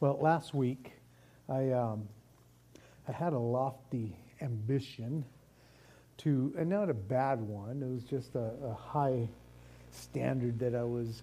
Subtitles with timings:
[0.00, 0.92] Well, last week
[1.48, 2.08] I, um,
[3.08, 5.24] I had a lofty ambition
[6.18, 9.28] to, and not a bad one, it was just a, a high
[9.92, 11.22] standard that I was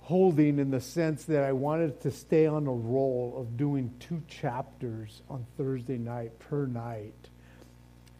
[0.00, 4.22] holding in the sense that I wanted to stay on a roll of doing two
[4.26, 7.28] chapters on Thursday night per night.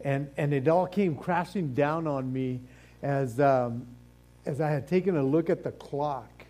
[0.01, 2.61] And, and it all came crashing down on me
[3.01, 3.87] as, um,
[4.45, 6.45] as I had taken a look at the clock.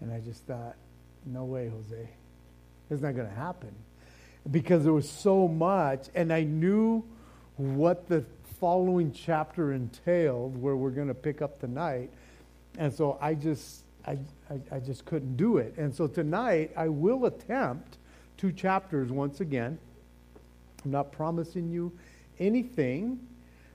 [0.00, 0.76] And I just thought,
[1.24, 2.08] no way, Jose.
[2.90, 3.74] It's not going to happen.
[4.50, 7.04] Because there was so much, and I knew
[7.56, 8.24] what the
[8.60, 12.10] following chapter entailed, where we're going to pick up tonight.
[12.78, 14.18] And so I just, I,
[14.50, 15.74] I, I just couldn't do it.
[15.76, 17.98] And so tonight, I will attempt
[18.36, 19.78] two chapters once again.
[20.84, 21.92] I'm not promising you
[22.38, 23.18] anything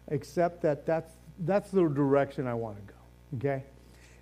[0.07, 2.99] except that that's, that's the direction I want to go.
[3.38, 3.63] Okay?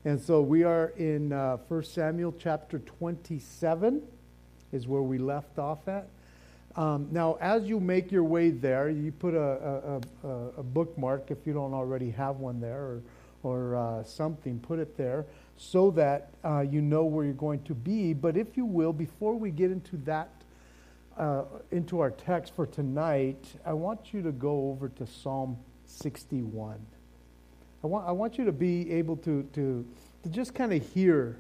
[0.04, 4.02] And so we are in uh, 1 Samuel chapter 27
[4.72, 6.08] is where we left off at.
[6.76, 11.30] Um, now, as you make your way there, you put a, a, a, a bookmark
[11.30, 13.02] if you don't already have one there or,
[13.44, 15.26] or uh, something, put it there
[15.58, 18.14] so that uh, you know where you're going to be.
[18.14, 20.30] But if you will, before we get into that,
[21.18, 26.80] uh, into our text for tonight, I want you to go over to Psalm 61.
[27.84, 29.86] I want, I want you to be able to, to,
[30.24, 31.38] to just kind of hear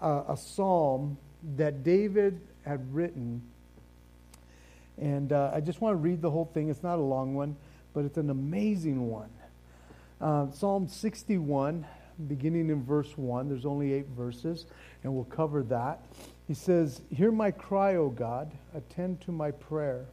[0.00, 1.16] uh, a psalm
[1.56, 3.42] that David had written.
[4.98, 6.68] And uh, I just want to read the whole thing.
[6.68, 7.56] It's not a long one,
[7.94, 9.30] but it's an amazing one.
[10.20, 11.84] Uh, Psalm 61,
[12.28, 13.48] beginning in verse 1.
[13.48, 14.66] There's only eight verses,
[15.02, 16.00] and we'll cover that.
[16.46, 20.04] He says, Hear my cry, O God, attend to my prayer.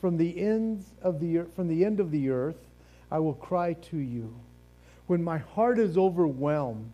[0.00, 2.58] From the ends of the from the end of the earth,
[3.10, 4.34] I will cry to you.
[5.06, 6.92] When my heart is overwhelmed,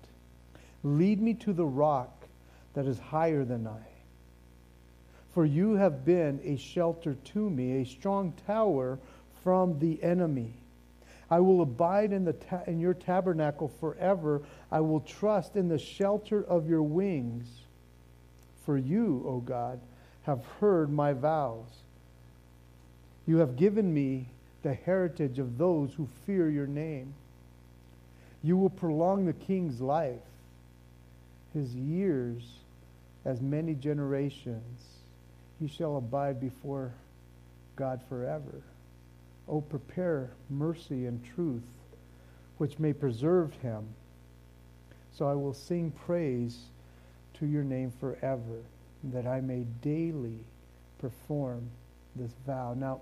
[0.82, 2.26] lead me to the rock
[2.74, 3.87] that is higher than I.
[5.34, 8.98] For you have been a shelter to me, a strong tower
[9.42, 10.54] from the enemy.
[11.30, 14.42] I will abide in, the ta- in your tabernacle forever.
[14.72, 17.46] I will trust in the shelter of your wings.
[18.64, 19.80] For you, O God,
[20.22, 21.68] have heard my vows.
[23.26, 24.26] You have given me
[24.62, 27.14] the heritage of those who fear your name.
[28.42, 30.20] You will prolong the king's life,
[31.52, 32.42] his years
[33.24, 34.97] as many generations
[35.60, 36.92] he shall abide before
[37.76, 38.62] God forever.
[39.48, 41.66] Oh, prepare mercy and truth,
[42.58, 43.88] which may preserve him.
[45.12, 46.58] So I will sing praise
[47.34, 48.62] to your name forever,
[49.04, 50.38] that I may daily
[50.98, 51.68] perform
[52.14, 52.74] this vow.
[52.76, 53.00] Now,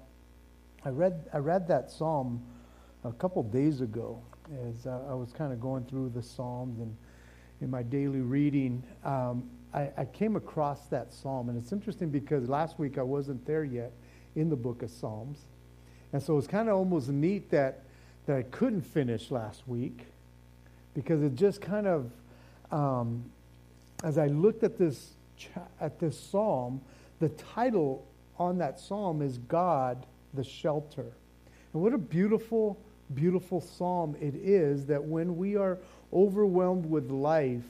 [0.85, 2.43] I read, I read that psalm
[3.05, 4.21] a couple days ago
[4.69, 6.97] as I was kind of going through the psalms and
[7.61, 8.83] in my daily reading.
[9.05, 13.45] Um, I, I came across that psalm, and it's interesting because last week I wasn't
[13.47, 13.93] there yet
[14.35, 15.39] in the book of Psalms.
[16.13, 17.83] And so it's kind of almost neat that,
[18.25, 20.07] that I couldn't finish last week
[20.95, 22.11] because it just kind of,
[22.71, 23.25] um,
[24.03, 25.11] as I looked at this,
[25.79, 26.81] at this psalm,
[27.21, 28.07] the title
[28.39, 31.13] on that psalm is God the Shelter.
[31.75, 32.79] And what a beautiful,
[33.15, 35.79] beautiful psalm it is that when we are
[36.15, 37.63] overwhelmed with life,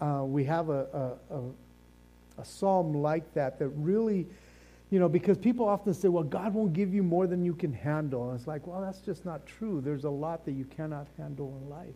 [0.00, 1.40] uh, we have a, a, a,
[2.38, 4.26] a psalm like that that really,
[4.90, 7.72] you know, because people often say, well, God won't give you more than you can
[7.72, 8.30] handle.
[8.30, 9.80] And it's like, well, that's just not true.
[9.80, 11.94] There's a lot that you cannot handle in life.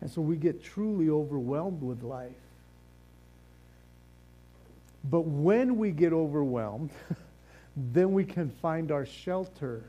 [0.00, 2.32] And so we get truly overwhelmed with life.
[5.10, 6.90] But when we get overwhelmed,
[7.76, 9.84] then we can find our shelter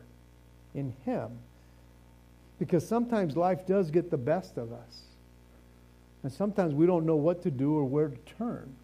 [0.73, 1.31] in Him.
[2.59, 5.01] Because sometimes life does get the best of us.
[6.25, 8.75] And sometimes we don't know what to do or where to turn.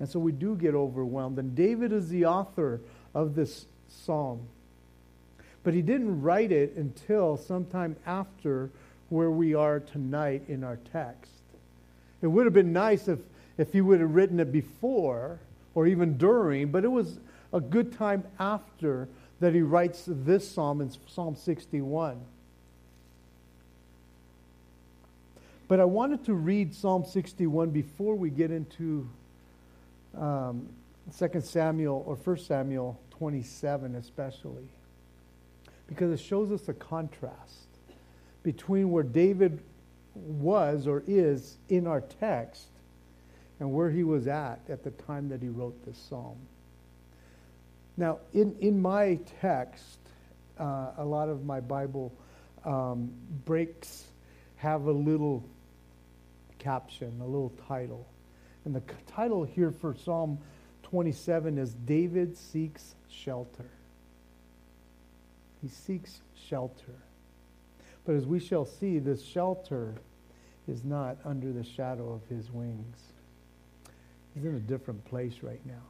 [0.00, 1.38] And so we do get overwhelmed.
[1.38, 2.80] And David is the author
[3.14, 4.40] of this psalm.
[5.62, 8.70] But he didn't write it until sometime after
[9.10, 11.32] where we are tonight in our text.
[12.22, 13.18] It would have been nice if,
[13.58, 15.38] if he would have written it before
[15.74, 17.18] or even during, but it was
[17.52, 19.06] a good time after
[19.40, 22.18] that he writes this psalm in Psalm 61.
[25.68, 29.08] But I wanted to read Psalm 61 before we get into
[30.16, 30.68] um,
[31.18, 34.68] 2 Samuel or 1 Samuel 27, especially,
[35.88, 37.66] because it shows us a contrast
[38.44, 39.60] between where David
[40.14, 42.68] was or is in our text
[43.58, 46.36] and where he was at at the time that he wrote this psalm.
[47.96, 49.98] Now, in, in my text,
[50.60, 52.12] uh, a lot of my Bible
[52.64, 53.10] um,
[53.44, 54.04] breaks
[54.56, 55.42] have a little
[56.66, 58.04] caption, a little title.
[58.64, 60.38] And the title here for Psalm
[60.82, 63.70] 27 is David Seeks Shelter.
[65.62, 66.94] He seeks shelter.
[68.04, 69.94] But as we shall see, this shelter
[70.66, 72.98] is not under the shadow of his wings.
[74.34, 75.84] He's in a different place right now.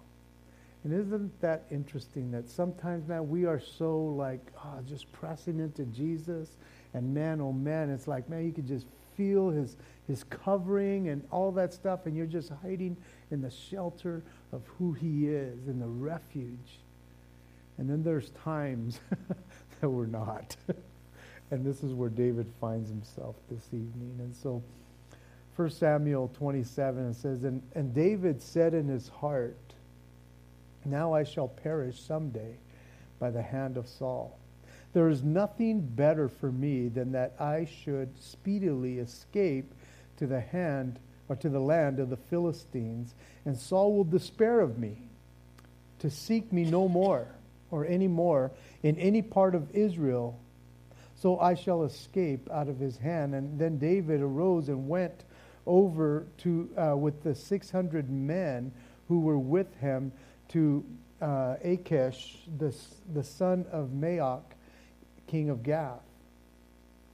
[0.84, 5.84] And isn't that interesting that sometimes, man, we are so like, oh, just pressing into
[5.86, 6.50] Jesus.
[6.92, 9.76] And man, oh man, it's like, man, you can just feel his,
[10.06, 12.06] his covering and all that stuff.
[12.06, 12.96] And you're just hiding
[13.30, 14.22] in the shelter
[14.52, 16.78] of who he is, in the refuge.
[17.78, 19.00] And then there's times
[19.80, 20.56] that we're not.
[21.50, 24.16] and this is where David finds himself this evening.
[24.18, 24.62] And so
[25.56, 29.56] 1 Samuel 27 it says, and, and David said in his heart,
[30.84, 32.56] Now I shall perish someday
[33.18, 34.38] by the hand of Saul.
[34.96, 39.74] There is nothing better for me than that I should speedily escape
[40.16, 40.98] to the hand
[41.28, 43.14] or to the land of the Philistines,
[43.44, 44.96] and Saul will despair of me,
[45.98, 47.26] to seek me no more
[47.70, 48.52] or any more
[48.82, 50.40] in any part of Israel.
[51.14, 53.34] So I shall escape out of his hand.
[53.34, 55.24] And then David arose and went
[55.66, 58.72] over to uh, with the 600 men
[59.08, 60.10] who were with him
[60.52, 60.82] to
[61.20, 62.74] uh, Achish, the,
[63.12, 64.55] the son of Maoch,
[65.26, 66.02] king of Gath.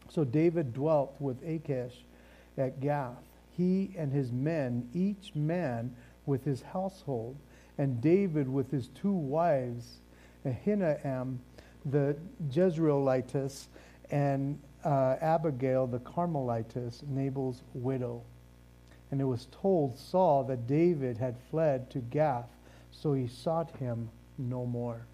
[0.09, 2.05] So David dwelt with Achish
[2.59, 3.23] at Gath,
[3.57, 5.95] he and his men, each man
[6.27, 7.37] with his household,
[7.79, 10.01] and David with his two wives,
[10.47, 11.39] Ahinoam
[11.87, 12.17] the
[12.51, 13.67] Jezreelitess,
[14.11, 18.23] and uh, Abigail the Carmelitess, Nabal's widow.
[19.11, 22.49] And it was told Saul that David had fled to Gath,
[22.91, 25.07] so he sought him no more.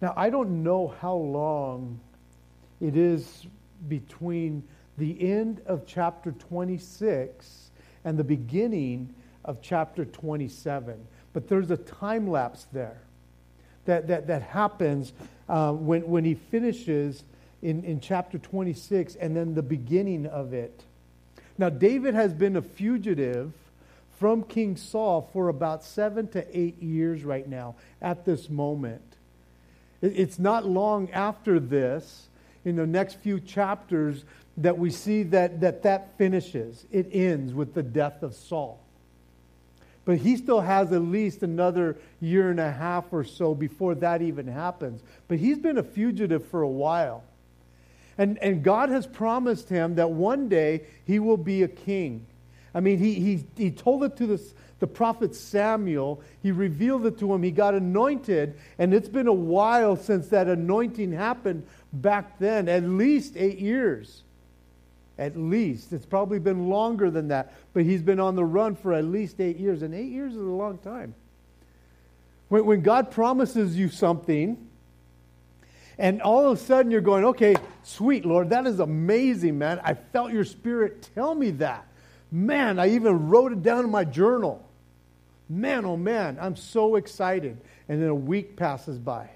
[0.00, 2.00] Now, I don't know how long
[2.80, 3.46] it is
[3.88, 4.62] between
[4.96, 7.70] the end of chapter 26
[8.04, 9.14] and the beginning
[9.44, 13.02] of chapter 27, but there's a time lapse there
[13.84, 15.12] that, that, that happens
[15.48, 17.24] uh, when, when he finishes
[17.62, 20.84] in, in chapter 26 and then the beginning of it.
[21.58, 23.52] Now, David has been a fugitive
[24.18, 29.09] from King Saul for about seven to eight years right now at this moment.
[30.02, 32.28] It's not long after this,
[32.64, 34.24] in the next few chapters,
[34.56, 36.86] that we see that that, that finishes.
[36.90, 38.80] It ends with the death of Saul.
[40.04, 44.22] But he still has at least another year and a half or so before that
[44.22, 45.02] even happens.
[45.28, 47.22] But he's been a fugitive for a while.
[48.18, 52.26] And, and God has promised him that one day he will be a king.
[52.74, 54.42] I mean, he, he, he told it to the,
[54.80, 56.20] the prophet Samuel.
[56.42, 57.42] He revealed it to him.
[57.42, 58.58] He got anointed.
[58.78, 64.22] And it's been a while since that anointing happened back then, at least eight years.
[65.18, 65.92] At least.
[65.92, 67.52] It's probably been longer than that.
[67.74, 69.82] But he's been on the run for at least eight years.
[69.82, 71.14] And eight years is a long time.
[72.48, 74.56] When, when God promises you something,
[75.98, 79.78] and all of a sudden you're going, okay, sweet, Lord, that is amazing, man.
[79.84, 81.86] I felt your spirit tell me that.
[82.32, 84.66] Man, I even wrote it down in my journal.
[85.50, 87.60] Man, oh man, I'm so excited.
[87.88, 89.28] And then a week passes by.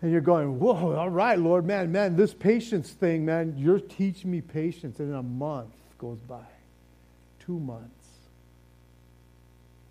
[0.00, 4.30] And you're going, whoa, all right, Lord, man, man, this patience thing, man, you're teaching
[4.30, 5.00] me patience.
[5.00, 6.44] And then a month goes by,
[7.40, 8.06] two months,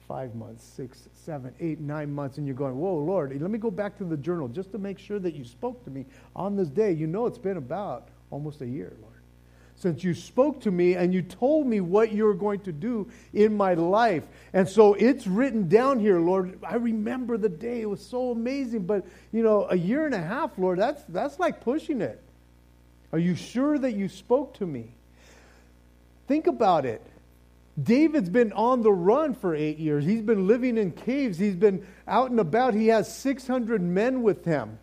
[0.07, 3.71] five months, six, seven, eight, nine months, and you're going, whoa, Lord, let me go
[3.71, 6.05] back to the journal just to make sure that you spoke to me
[6.35, 6.91] on this day.
[6.93, 9.12] You know it's been about almost a year, Lord
[9.75, 13.57] since you spoke to me and you told me what you're going to do in
[13.57, 14.23] my life.
[14.53, 16.59] And so it's written down here, Lord.
[16.63, 17.81] I remember the day.
[17.81, 18.85] It was so amazing.
[18.85, 22.21] But, you know, a year and a half, Lord, that's, that's like pushing it.
[23.11, 24.89] Are you sure that you spoke to me?
[26.27, 27.05] Think about it.
[27.81, 30.05] David's been on the run for eight years.
[30.05, 31.37] He's been living in caves.
[31.37, 32.73] He's been out and about.
[32.73, 34.79] He has 600 men with him.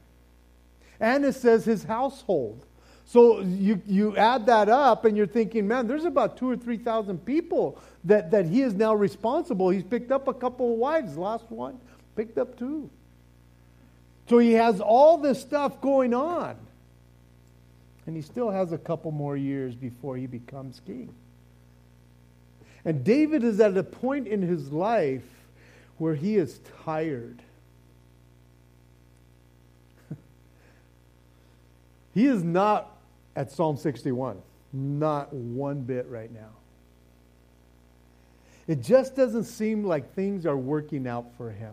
[0.99, 2.67] And it says his household.
[3.11, 7.19] So you, you add that up and you're thinking, man, there's about two or 3,000
[7.26, 9.69] people that, that he is now responsible.
[9.69, 11.17] He's picked up a couple of wives.
[11.17, 11.81] Last one,
[12.14, 12.88] picked up two.
[14.29, 16.55] So he has all this stuff going on.
[18.07, 21.12] And he still has a couple more years before he becomes king.
[22.85, 25.25] And David is at a point in his life
[25.99, 27.43] where he is tired.
[32.14, 32.99] he is not
[33.37, 34.41] at Psalm 61.
[34.73, 36.51] Not one bit right now.
[38.67, 41.73] It just doesn't seem like things are working out for him.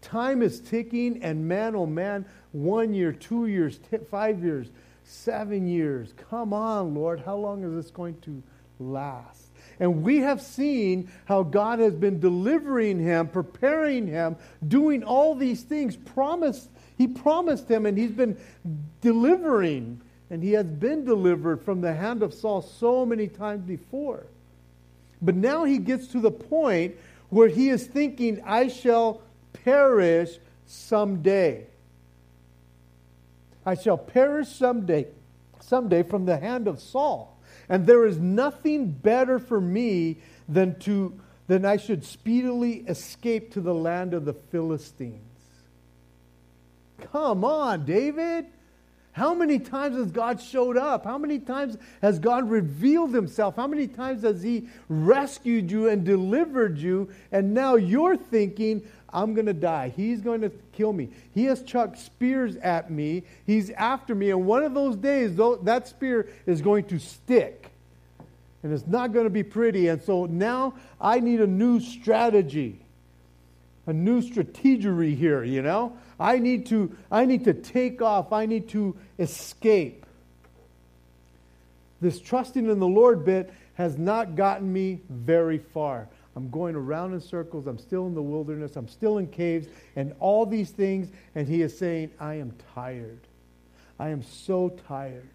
[0.00, 4.68] Time is ticking, and man, oh man, one year, two years, t- five years,
[5.04, 6.14] seven years.
[6.30, 8.42] Come on, Lord, how long is this going to
[8.78, 9.46] last?
[9.78, 15.62] And we have seen how God has been delivering him, preparing him, doing all these
[15.62, 15.96] things.
[15.96, 18.38] Promised, he promised him, and he's been
[19.02, 20.00] delivering.
[20.30, 24.26] And he has been delivered from the hand of Saul so many times before.
[25.22, 26.96] But now he gets to the point
[27.30, 29.22] where he is thinking, I shall
[29.64, 31.66] perish someday.
[33.64, 35.06] I shall perish someday,
[35.60, 37.36] someday from the hand of Saul.
[37.68, 40.18] And there is nothing better for me
[40.48, 41.18] than to
[41.48, 45.20] than I should speedily escape to the land of the Philistines.
[47.12, 48.46] Come on, David.
[49.16, 51.06] How many times has God showed up?
[51.06, 53.56] How many times has God revealed himself?
[53.56, 57.08] How many times has he rescued you and delivered you?
[57.32, 59.88] And now you're thinking, I'm going to die.
[59.96, 61.08] He's going to kill me.
[61.32, 63.22] He has chucked spears at me.
[63.46, 64.28] He's after me.
[64.32, 67.70] And one of those days, that spear is going to stick.
[68.62, 69.88] And it's not going to be pretty.
[69.88, 72.80] And so now I need a new strategy,
[73.86, 75.96] a new strategery here, you know?
[76.18, 78.32] I need to, I need to take off.
[78.32, 80.04] I need to escape.
[82.00, 86.08] This trusting in the Lord bit has not gotten me very far.
[86.34, 87.66] I'm going around in circles.
[87.66, 88.76] I'm still in the wilderness.
[88.76, 91.08] I'm still in caves and all these things.
[91.34, 93.20] And he is saying, I am tired.
[93.98, 95.28] I am so tired.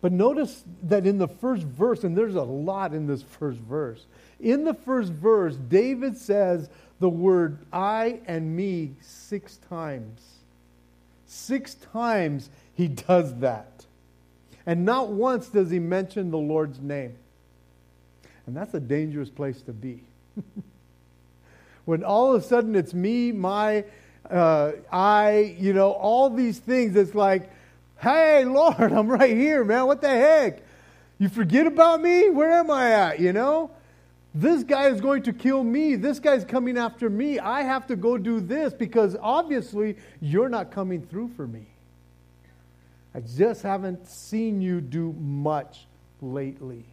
[0.00, 4.04] But notice that in the first verse, and there's a lot in this first verse,
[4.40, 6.68] in the first verse, David says
[7.00, 10.20] the word I and me six times.
[11.26, 13.84] Six times he does that.
[14.64, 17.16] And not once does he mention the Lord's name.
[18.46, 20.02] And that's a dangerous place to be.
[21.84, 23.84] when all of a sudden it's me, my,
[24.30, 27.50] uh, I, you know, all these things, it's like,
[27.98, 29.86] hey, Lord, I'm right here, man.
[29.86, 30.62] What the heck?
[31.18, 32.30] You forget about me?
[32.30, 33.20] Where am I at?
[33.20, 33.70] You know?
[34.38, 35.96] This guy is going to kill me.
[35.96, 37.38] This guy's coming after me.
[37.38, 41.68] I have to go do this because obviously you're not coming through for me.
[43.14, 45.86] I just haven't seen you do much
[46.20, 46.84] lately.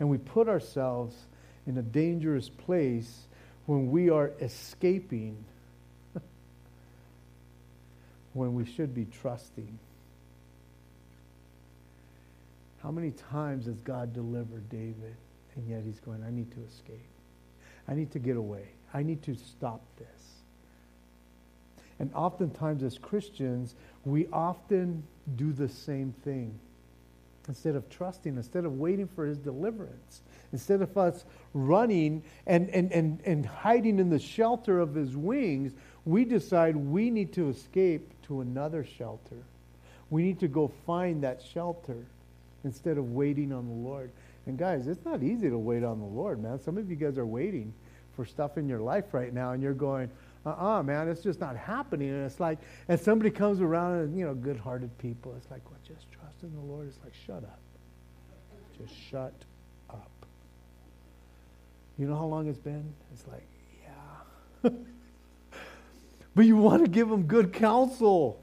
[0.00, 1.14] And we put ourselves
[1.66, 3.26] in a dangerous place
[3.66, 5.44] when we are escaping
[8.32, 9.78] when we should be trusting.
[12.82, 15.16] How many times has God delivered David?
[15.54, 16.98] And yet he's going, I need to escape.
[17.86, 18.68] I need to get away.
[18.92, 20.08] I need to stop this.
[21.98, 23.74] And oftentimes, as Christians,
[24.04, 25.04] we often
[25.36, 26.58] do the same thing
[27.48, 30.22] instead of trusting, instead of waiting for his deliverance,
[30.52, 31.24] instead of us
[31.54, 35.72] running and, and, and, and hiding in the shelter of his wings,
[36.04, 39.44] we decide we need to escape to another shelter.
[40.10, 42.06] We need to go find that shelter
[42.64, 44.10] instead of waiting on the Lord.
[44.46, 46.60] And guys, it's not easy to wait on the Lord, man.
[46.60, 47.72] Some of you guys are waiting
[48.14, 50.10] for stuff in your life right now, and you're going,
[50.44, 52.10] uh-uh, man, it's just not happening.
[52.10, 55.34] And it's like, and somebody comes around and, you know, good-hearted people.
[55.36, 56.88] It's like, well, just trust in the Lord.
[56.88, 57.60] It's like, shut up.
[58.76, 59.34] Just shut
[59.90, 60.10] up.
[61.98, 62.92] You know how long it's been?
[63.12, 63.46] It's like,
[63.84, 64.70] yeah.
[66.34, 68.41] but you want to give them good counsel.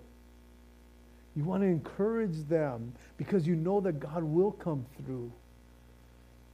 [1.39, 5.31] You want to encourage them because you know that God will come through.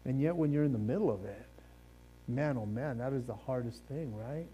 [0.05, 1.47] And yet, when you're in the middle of it,
[2.27, 4.45] man, oh man, that is the hardest thing, right?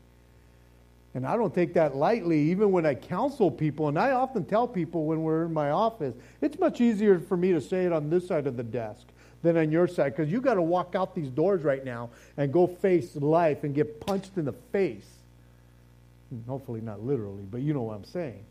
[1.16, 3.90] And I don't take that lightly, even when I counsel people.
[3.90, 7.52] And I often tell people when we're in my office, it's much easier for me
[7.52, 9.04] to say it on this side of the desk
[9.44, 12.54] than on your side because you got to walk out these doors right now and
[12.54, 15.10] go face life and get punched in the face.
[16.48, 18.46] Hopefully, not literally, but you know what I'm saying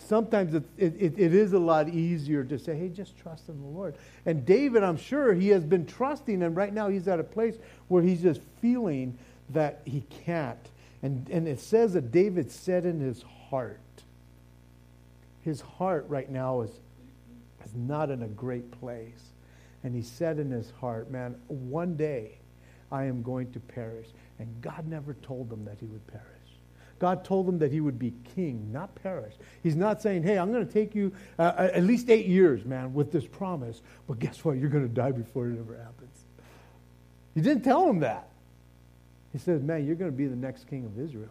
[0.00, 3.68] sometimes it, it, it is a lot easier to say, hey, just trust in the
[3.68, 3.94] Lord.
[4.26, 7.56] And David, I'm sure he has been trusting, and right now he's at a place
[7.88, 9.16] where he's just feeling
[9.50, 10.68] that he can't.
[11.02, 13.80] And, and it says that David said in his heart,
[15.42, 16.70] his heart right now is,
[17.64, 19.30] is not in a great place.
[19.82, 22.38] And he said in his heart, man, one day
[22.92, 24.08] I am going to perish.
[24.38, 26.26] And God never told him that he would perish.
[27.00, 29.32] God told him that he would be king, not perish.
[29.62, 32.64] He's not saying, hey, I'm going to take you uh, uh, at least eight years,
[32.64, 33.80] man, with this promise.
[34.06, 34.58] But guess what?
[34.58, 36.24] You're going to die before it ever happens.
[37.34, 38.28] He didn't tell him that.
[39.32, 41.28] He said, man, you're going to be the next king of Israel.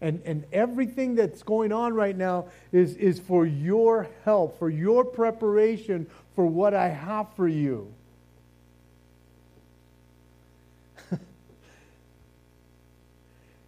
[0.00, 5.04] And, and everything that's going on right now is, is for your help, for your
[5.04, 7.92] preparation for what I have for you.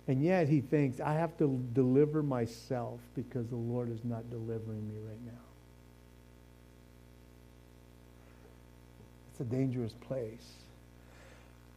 [0.09, 4.89] And yet he thinks, I have to deliver myself because the Lord is not delivering
[4.89, 5.33] me right now.
[9.31, 10.55] It's a dangerous place.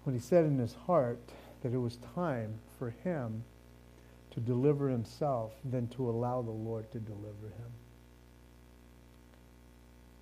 [0.05, 1.19] When he said in his heart
[1.61, 3.43] that it was time for him
[4.31, 7.71] to deliver himself than to allow the Lord to deliver him.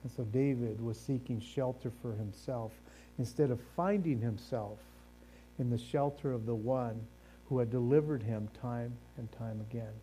[0.02, 2.72] And so David was seeking shelter for himself
[3.20, 4.80] instead of finding himself
[5.60, 7.02] in the shelter of the one
[7.50, 9.94] who had delivered him time and time again.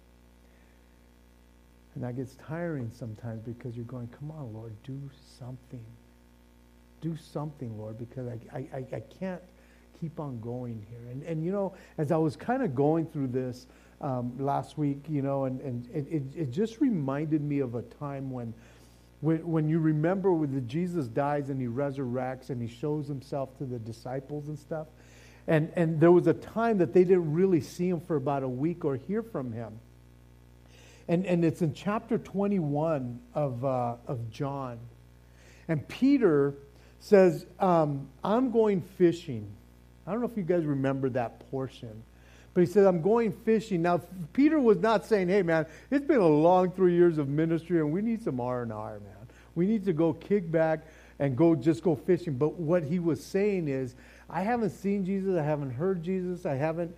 [1.95, 5.01] And that gets tiring sometimes because you're going, come on, Lord, do
[5.39, 5.85] something.
[7.01, 9.41] Do something, Lord, because I, I, I can't
[9.99, 11.11] keep on going here.
[11.11, 13.67] And, and you know, as I was kind of going through this
[14.01, 18.31] um, last week, you know, and, and it, it just reminded me of a time
[18.31, 18.53] when,
[19.21, 23.65] when, when you remember when Jesus dies and he resurrects and he shows himself to
[23.65, 24.89] the disciples and stuff.
[25.49, 28.49] And, and there was a time that they didn't really see him for about a
[28.49, 29.79] week or hear from him.
[31.09, 34.79] And, and it's in chapter 21 of, uh, of John.
[35.69, 36.55] And Peter
[36.99, 39.47] says, um, I'm going fishing.
[40.07, 42.03] I don't know if you guys remember that portion.
[42.55, 43.83] But he says, I'm going fishing.
[43.83, 44.01] Now,
[44.33, 47.93] Peter was not saying, hey, man, it's been a long three years of ministry and
[47.93, 49.01] we need some R&R, man.
[49.55, 50.87] We need to go kick back
[51.19, 52.37] and go just go fishing.
[52.37, 53.95] But what he was saying is,
[54.29, 55.37] I haven't seen Jesus.
[55.39, 56.47] I haven't heard Jesus.
[56.47, 56.97] I haven't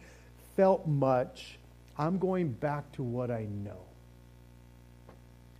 [0.56, 1.58] felt much.
[1.96, 3.80] I'm going back to what I know.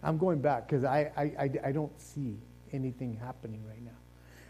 [0.03, 2.37] I'm going back because I, I, I, I, don't see
[2.73, 3.91] anything happening right now.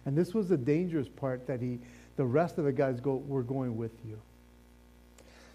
[0.05, 1.79] And this was the dangerous part that he,
[2.17, 4.21] the rest of the guys go, we're going with you.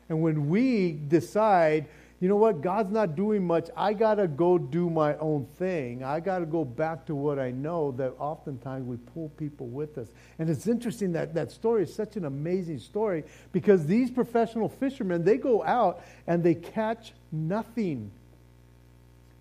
[0.10, 1.86] And when we decide,
[2.24, 6.06] you know what, God's not doing much, I got to go do my own thing.
[6.06, 9.98] I got to go back to what I know, that oftentimes we pull people with
[9.98, 10.08] us.
[10.40, 15.26] And it's interesting that that story is such an amazing story because these professional fishermen,
[15.26, 18.10] they go out and they catch nothing.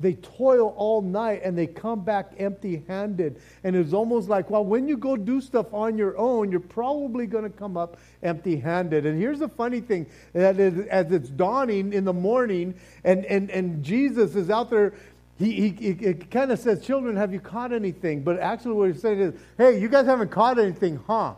[0.03, 3.41] They toil all night and they come back empty handed.
[3.65, 7.27] And it's almost like, well, when you go do stuff on your own, you're probably
[7.27, 9.07] going to come up empty handed.
[9.07, 13.83] And here's the funny thing that as it's dawning in the morning and, and, and
[13.83, 14.93] Jesus is out there
[15.39, 18.23] he, he, he kind of says, Children, have you caught anything?
[18.23, 21.35] But actually, what he's saying is, Hey, you guys haven't caught anything, huh?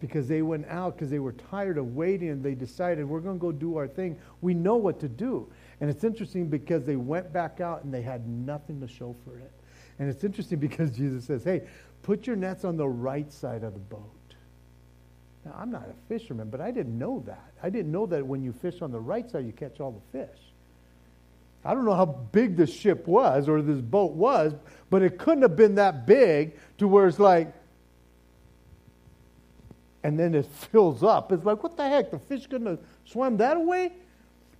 [0.00, 3.36] Because they went out because they were tired of waiting and they decided, We're going
[3.36, 4.18] to go do our thing.
[4.40, 5.46] We know what to do.
[5.80, 9.38] And it's interesting because they went back out and they had nothing to show for
[9.38, 9.50] it.
[9.98, 11.62] And it's interesting because Jesus says, hey,
[12.02, 14.10] put your nets on the right side of the boat.
[15.44, 17.52] Now, I'm not a fisherman, but I didn't know that.
[17.62, 20.18] I didn't know that when you fish on the right side, you catch all the
[20.18, 20.38] fish.
[21.64, 24.54] I don't know how big this ship was or this boat was,
[24.90, 27.52] but it couldn't have been that big to where it's like,
[30.02, 31.32] and then it fills up.
[31.32, 32.10] It's like, what the heck?
[32.10, 33.92] The fish couldn't have swam that away?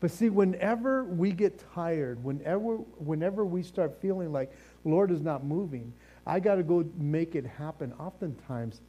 [0.05, 4.53] But see, whenever we get tired, whenever, whenever we start feeling like
[4.85, 5.95] Lord is not moving,
[6.27, 7.95] I got to go make it happen.
[7.99, 8.83] Oftentimes,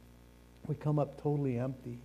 [0.66, 1.96] we come up totally empty.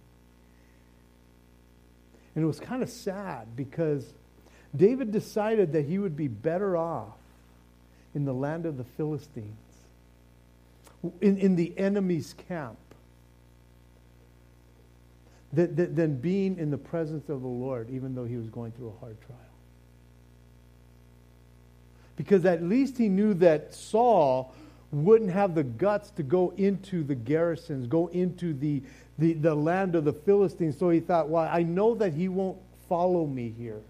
[2.35, 4.13] And it was kind of sad because
[4.73, 7.17] David decided that he would be better off
[8.15, 9.57] in the land of the Philistines,
[11.19, 12.77] in, in the enemy's camp,
[15.53, 18.89] than, than being in the presence of the Lord, even though he was going through
[18.89, 19.39] a hard trial.
[22.15, 24.53] Because at least he knew that Saul
[24.91, 28.81] wouldn't have the guts to go into the garrisons, go into the,
[29.17, 30.77] the, the land of the Philistines.
[30.77, 33.81] So he thought, well, I know that he won't follow me here.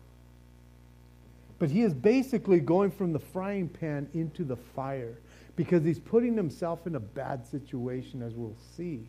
[1.59, 5.13] But he is basically going from the frying pan into the fire
[5.55, 9.01] because he's putting himself in a bad situation, as we'll see.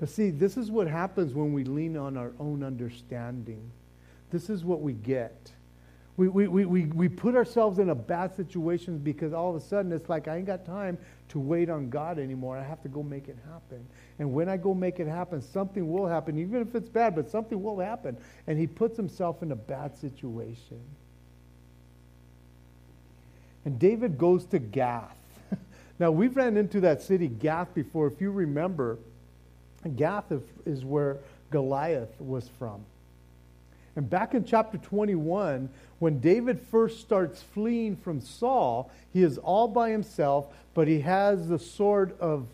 [0.00, 3.70] But see, this is what happens when we lean on our own understanding.
[4.30, 5.52] This is what we get.
[6.16, 9.60] We, we, we, we, we put ourselves in a bad situation because all of a
[9.60, 10.96] sudden it's like, I ain't got time
[11.28, 12.56] to wait on God anymore.
[12.56, 13.86] I have to go make it happen.
[14.18, 17.28] And when I go make it happen, something will happen, even if it's bad, but
[17.28, 18.16] something will happen.
[18.46, 20.80] And he puts himself in a bad situation.
[23.66, 25.14] And David goes to Gath.
[25.98, 28.06] now, we've ran into that city, Gath, before.
[28.06, 28.98] If you remember,
[29.96, 30.32] Gath
[30.66, 31.18] is where
[31.50, 32.84] Goliath was from.
[33.96, 39.68] And back in chapter 21, when David first starts fleeing from Saul, he is all
[39.68, 42.46] by himself, but he has the sword of,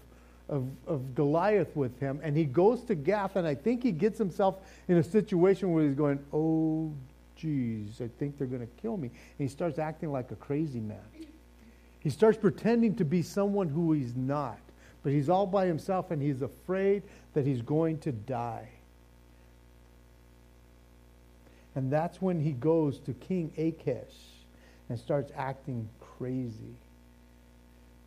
[0.48, 2.20] of, of, Goliath with him.
[2.22, 4.56] And he goes to Gath, and I think he gets himself
[4.88, 6.92] in a situation where he's going, Oh,
[7.36, 9.08] geez, I think they're going to kill me.
[9.08, 10.98] And he starts acting like a crazy man.
[12.00, 14.58] He starts pretending to be someone who he's not.
[15.06, 18.70] But he's all by himself and he's afraid that he's going to die.
[21.76, 24.16] And that's when he goes to King Achish
[24.88, 26.74] and starts acting crazy.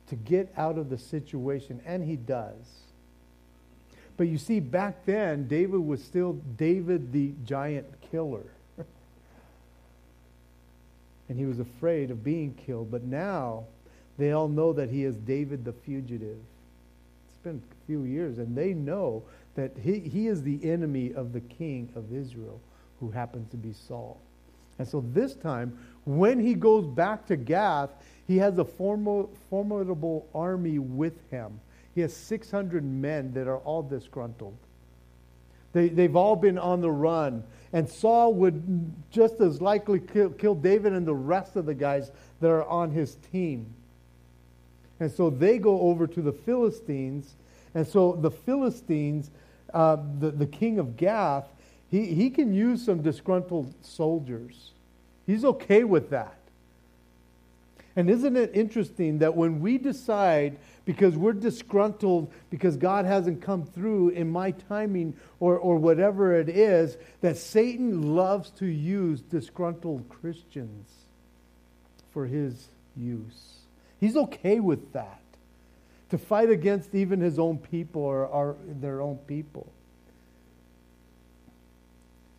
[0.08, 2.82] to get out of the situation, and he does.
[4.18, 8.44] But you see, back then, David was still David the giant killer.
[11.30, 12.92] and he was afraid of being killed.
[12.92, 13.64] But now,
[14.18, 16.40] they all know that he is David the fugitive.
[17.44, 19.24] Been a few years, and they know
[19.56, 22.60] that he, he is the enemy of the king of Israel,
[23.00, 24.20] who happens to be Saul.
[24.78, 27.90] And so this time, when he goes back to Gath,
[28.28, 31.60] he has a formidable army with him.
[31.96, 34.58] He has 600 men that are all disgruntled.
[35.74, 37.44] They, they've all been on the run.
[37.74, 42.12] And Saul would just as likely kill, kill David and the rest of the guys
[42.40, 43.74] that are on his team.
[45.00, 47.36] And so they go over to the Philistines.
[47.74, 49.32] And so the Philistines,
[49.74, 51.48] uh, the, the king of Gath,
[51.90, 54.72] he, he can use some disgruntled soldiers.
[55.26, 56.36] He's okay with that.
[57.96, 63.66] And isn't it interesting that when we decide, because we're disgruntled, because God hasn't come
[63.66, 70.08] through in my timing or, or whatever it is, that Satan loves to use disgruntled
[70.10, 70.90] Christians
[72.14, 73.59] for his use?
[74.00, 75.22] He's okay with that.
[76.10, 79.72] To fight against even his own people or, or their own people.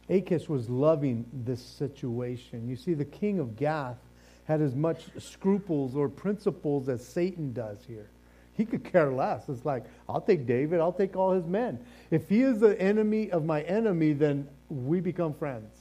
[0.09, 2.69] Achish was loving this situation.
[2.69, 3.99] You see, the king of Gath
[4.45, 8.09] had as much scruples or principles as Satan does here.
[8.55, 9.49] He could care less.
[9.49, 11.79] It's like, I'll take David, I'll take all his men.
[12.11, 15.73] If he is the enemy of my enemy, then we become friends.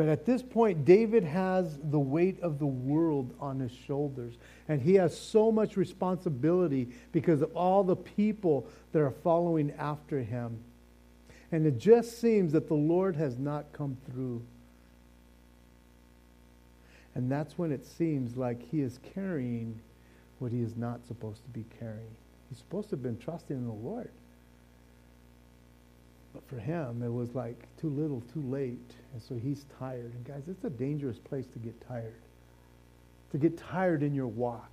[0.00, 4.32] But at this point, David has the weight of the world on his shoulders.
[4.66, 10.20] And he has so much responsibility because of all the people that are following after
[10.20, 10.58] him.
[11.52, 14.40] And it just seems that the Lord has not come through.
[17.14, 19.78] And that's when it seems like he is carrying
[20.38, 22.16] what he is not supposed to be carrying.
[22.48, 24.08] He's supposed to have been trusting in the Lord.
[26.32, 28.92] But for him, it was like too little, too late.
[29.12, 30.12] And so he's tired.
[30.14, 32.20] And guys, it's a dangerous place to get tired.
[33.32, 34.70] To get tired in your walk.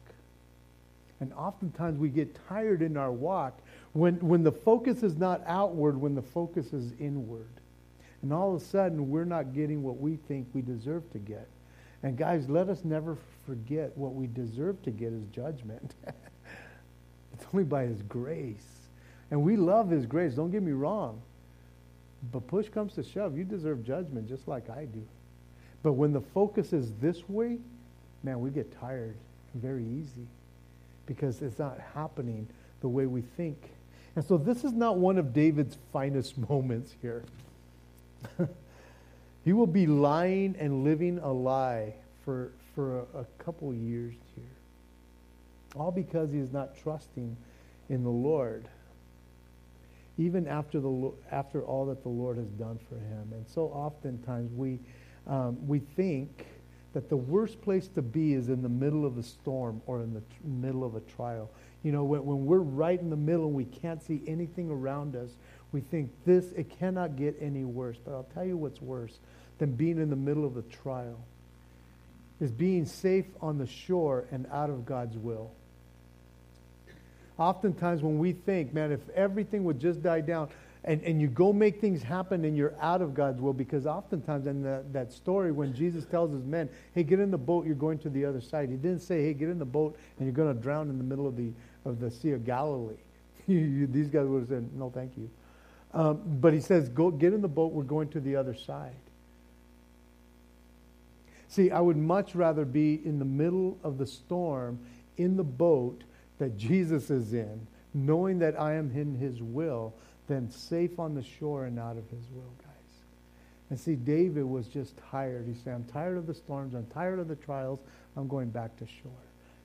[1.19, 3.59] And oftentimes we get tired in our walk
[3.93, 7.49] when, when the focus is not outward, when the focus is inward.
[8.21, 11.47] And all of a sudden, we're not getting what we think we deserve to get.
[12.03, 15.95] And guys, let us never forget what we deserve to get is judgment.
[17.33, 18.89] it's only by His grace.
[19.31, 21.21] And we love His grace, don't get me wrong.
[22.31, 25.03] But push comes to shove, you deserve judgment just like I do.
[25.83, 27.59] But when the focus is this way,
[28.23, 29.15] man, we get tired
[29.53, 30.27] very easy
[31.05, 32.47] because it's not happening
[32.81, 33.57] the way we think
[34.17, 37.23] and so this is not one of David's finest moments here.
[39.45, 41.93] he will be lying and living a lie
[42.25, 44.43] for, for a, a couple years here.
[45.75, 47.37] All because he is not trusting
[47.89, 48.67] in the Lord.
[50.17, 53.29] Even after, the, after all that the Lord has done for him.
[53.33, 54.79] And so oftentimes we,
[55.27, 56.45] um, we think
[56.93, 60.13] that the worst place to be is in the middle of a storm or in
[60.13, 61.51] the middle of a trial.
[61.83, 65.15] You know, when, when we're right in the middle and we can't see anything around
[65.15, 65.29] us,
[65.71, 67.97] we think this, it cannot get any worse.
[68.03, 69.19] But I'll tell you what's worse
[69.59, 71.19] than being in the middle of a trial
[72.39, 75.51] is being safe on the shore and out of God's will.
[77.37, 80.49] Oftentimes when we think, man, if everything would just die down,
[80.87, 84.47] and, and you go make things happen and you're out of God's will because oftentimes
[84.47, 87.75] in the, that story when Jesus tells his men, hey, get in the boat, you're
[87.75, 88.69] going to the other side.
[88.69, 91.03] He didn't say, hey, get in the boat and you're going to drown in the
[91.03, 91.51] middle of the,
[91.83, 92.95] of the Sea of Galilee.
[93.47, 95.29] These guys would have said, no, thank you.
[95.93, 98.95] Um, but he says, go get in the boat, we're going to the other side.
[101.49, 104.79] See, I would much rather be in the middle of the storm
[105.17, 106.03] in the boat
[106.39, 109.93] that Jesus is in, knowing that I am in his will,
[110.27, 112.67] than safe on the shore and out of his will, guys.
[113.69, 115.45] And see, David was just tired.
[115.47, 116.73] He said, I'm tired of the storms.
[116.73, 117.79] I'm tired of the trials.
[118.15, 119.11] I'm going back to shore.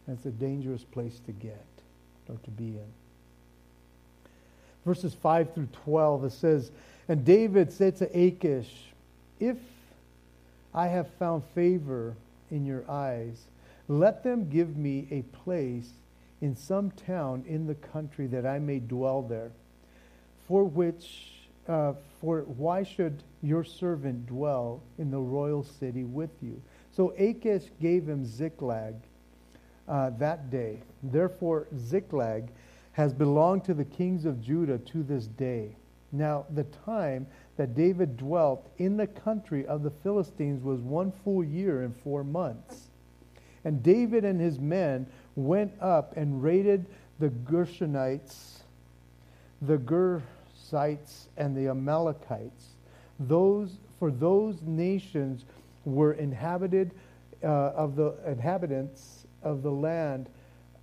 [0.07, 1.65] And it's a dangerous place to get
[2.29, 2.93] or to be in.
[4.85, 6.71] Verses 5 through 12, it says,
[7.09, 8.73] And David said to Achish,
[9.39, 9.59] If
[10.75, 12.15] I have found favor
[12.51, 13.45] in your eyes,
[13.89, 15.91] let them give me a place
[16.43, 19.53] in some town in the country that I may dwell there
[20.47, 26.61] for which, uh, for why should your servant dwell in the royal city with you?
[26.91, 28.97] So Achish gave him Ziklag
[29.89, 30.83] uh, that day.
[31.03, 32.51] Therefore, Ziklag
[32.93, 35.77] has belonged to the kings of Judah to this day.
[36.13, 37.27] Now, the time
[37.57, 42.23] that David dwelt in the country of the Philistines was one full year and four
[42.23, 42.91] months.
[43.65, 46.87] And David and his men went up and raided
[47.19, 48.61] the Gershonites,
[49.63, 52.71] the Girzites, and the Amalekites.
[53.21, 55.45] Those, for those nations
[55.85, 56.93] were inhabited
[57.43, 60.29] uh, of the inhabitants of the land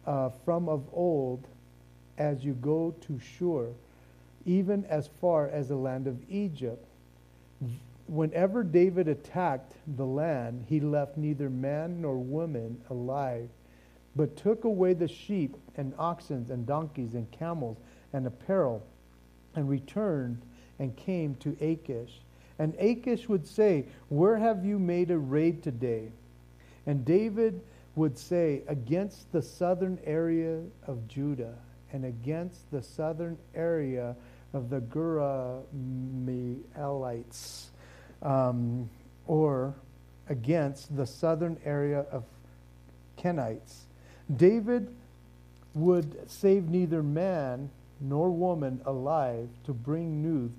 [0.05, 1.47] uh, from of old
[2.17, 3.67] as you go to Shur,
[4.45, 6.85] even as far as the land of Egypt.
[8.07, 13.49] Whenever David attacked the land, he left neither man nor woman alive,
[14.15, 17.77] but took away the sheep and oxen and donkeys and camels
[18.13, 18.85] and apparel,
[19.55, 20.41] and returned
[20.79, 22.21] and came to Achish.
[22.57, 26.11] And Achish would say, Where have you made a raid today?
[26.85, 27.61] And David
[27.95, 31.55] would say, Against the southern area of Judah
[31.91, 34.15] and against the southern area
[34.53, 37.67] of the Guramielites,
[38.21, 38.89] um,
[39.27, 39.75] or
[40.27, 42.23] against the southern area of
[43.17, 43.85] Kenites.
[44.35, 44.95] David
[45.73, 50.51] would save neither man nor woman alive to bring news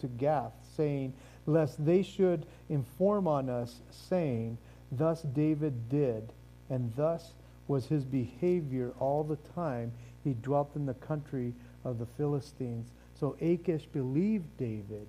[0.00, 1.12] to Gath, saying,
[1.46, 4.58] lest they should inform on us, saying,
[4.92, 6.32] Thus David did,
[6.70, 7.32] and thus
[7.66, 9.92] was his behavior all the time
[10.24, 12.90] he dwelt in the country of the Philistines.
[13.18, 15.06] So Achish believed David,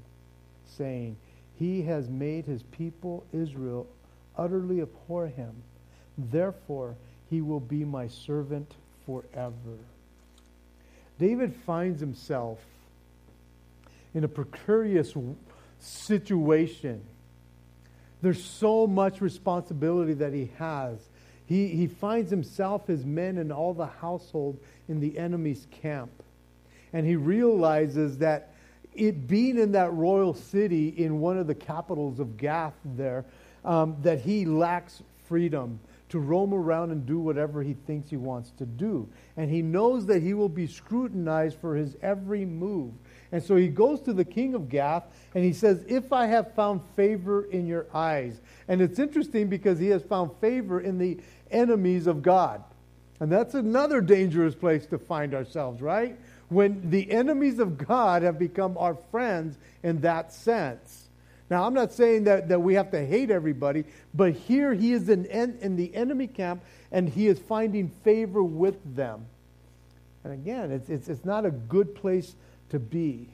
[0.65, 1.17] saying,
[1.55, 3.87] He has made his people Israel
[4.37, 5.63] utterly abhor him.
[6.17, 6.95] Therefore,
[7.29, 8.73] he will be my servant
[9.05, 9.77] forever.
[11.19, 12.59] David finds himself
[14.13, 15.13] in a precarious
[15.79, 17.01] situation.
[18.21, 20.97] There's so much responsibility that he has.
[21.45, 26.11] He, he finds himself, his men, and all the household in the enemy's camp.
[26.93, 28.53] And he realizes that
[28.93, 33.25] it being in that royal city in one of the capitals of Gath there,
[33.63, 38.51] um, that he lacks freedom to roam around and do whatever he thinks he wants
[38.57, 39.07] to do.
[39.37, 42.93] And he knows that he will be scrutinized for his every move.
[43.31, 45.03] And so he goes to the king of Gath
[45.35, 48.41] and he says, If I have found favor in your eyes.
[48.67, 51.19] And it's interesting because he has found favor in the
[51.51, 52.63] enemies of God.
[53.19, 56.17] And that's another dangerous place to find ourselves, right?
[56.47, 61.08] When the enemies of God have become our friends in that sense.
[61.49, 63.83] Now, I'm not saying that, that we have to hate everybody,
[64.13, 68.95] but here he is in, in the enemy camp and he is finding favor with
[68.95, 69.25] them.
[70.23, 72.35] And again, it's, it's, it's not a good place
[72.69, 73.29] to be.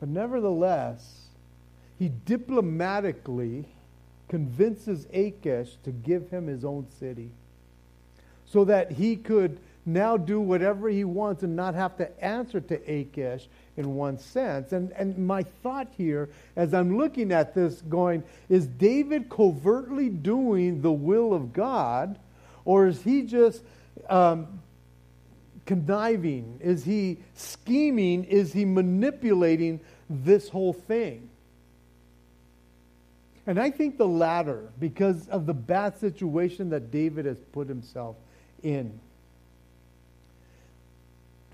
[0.00, 1.26] But nevertheless,
[1.98, 3.66] he diplomatically
[4.28, 7.30] convinces Achish to give him his own city
[8.46, 12.74] so that he could now do whatever he wants and not have to answer to
[12.74, 14.72] Achish in one sense.
[14.72, 20.82] And, and my thought here, as I'm looking at this, going, is David covertly doing
[20.82, 22.18] the will of God,
[22.64, 23.62] or is he just
[24.08, 24.60] um,
[25.66, 26.58] conniving?
[26.60, 28.24] Is he scheming?
[28.24, 29.78] Is he manipulating
[30.10, 31.30] this whole thing?
[33.46, 38.16] And I think the latter, because of the bad situation that David has put himself
[38.64, 38.98] in.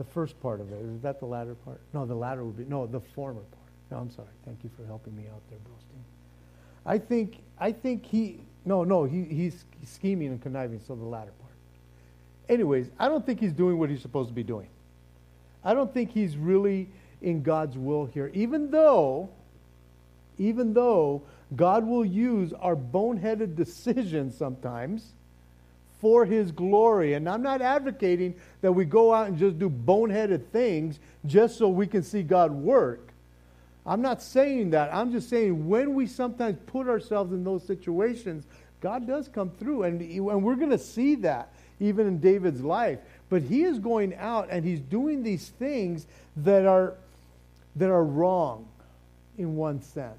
[0.02, 1.80] The first part of it, is that the latter part?
[1.94, 3.70] No, the latter would be, no, the former part.
[3.92, 4.26] No, I'm sorry.
[4.44, 6.04] Thank you for helping me out there, Brosting.
[6.84, 11.30] I think, I think he, no, no, he, he's scheming and conniving, so the latter
[11.40, 11.52] part.
[12.48, 14.66] Anyways, I don't think he's doing what he's supposed to be doing.
[15.62, 16.88] I don't think he's really
[17.20, 19.28] in God's will here, even though,
[20.36, 21.22] even though
[21.54, 25.12] God will use our boneheaded decisions sometimes
[26.02, 27.14] for his glory.
[27.14, 31.68] And I'm not advocating that we go out and just do boneheaded things just so
[31.68, 33.12] we can see God work.
[33.86, 34.92] I'm not saying that.
[34.92, 38.44] I'm just saying when we sometimes put ourselves in those situations,
[38.80, 39.84] God does come through.
[39.84, 42.98] And, and we're going to see that even in David's life.
[43.28, 46.94] But he is going out and he's doing these things that are,
[47.76, 48.66] that are wrong
[49.38, 50.16] in one sense.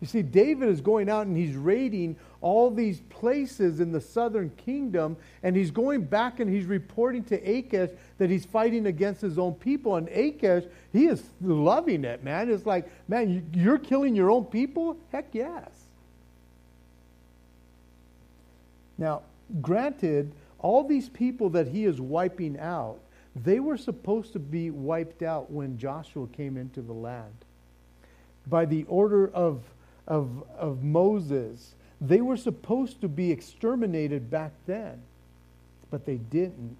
[0.00, 4.50] You see, David is going out and he's raiding all these places in the southern
[4.50, 9.38] kingdom, and he's going back and he's reporting to Achish that he's fighting against his
[9.38, 9.96] own people.
[9.96, 12.50] And Achish, he is loving it, man.
[12.50, 14.96] It's like, man, you're killing your own people?
[15.10, 15.68] Heck yes.
[18.98, 19.22] Now,
[19.60, 22.98] granted, all these people that he is wiping out,
[23.34, 27.34] they were supposed to be wiped out when Joshua came into the land.
[28.46, 29.62] By the order of,
[30.06, 35.02] of, of Moses, they were supposed to be exterminated back then,
[35.90, 36.76] but they didn't.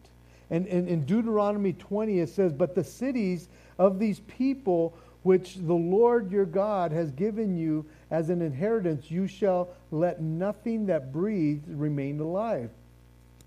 [0.50, 6.31] And, in Deuteronomy 20, it says, But the cities of these people which the Lord
[6.31, 12.20] your God has given you As an inheritance, you shall let nothing that breathes remain
[12.20, 12.70] alive.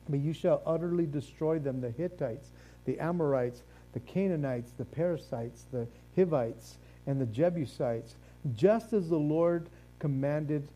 [0.08, 2.50] But you shall utterly destroy them the Hittites,
[2.86, 8.16] the Amorites, the Canaanites, the Perizzites, the Hivites, and the Jebusites,
[8.56, 10.68] just as the Lord commanded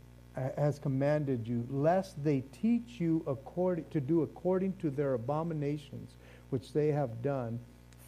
[0.57, 6.17] has commanded you, lest they teach you according, to do according to their abominations,
[6.49, 7.59] which they have done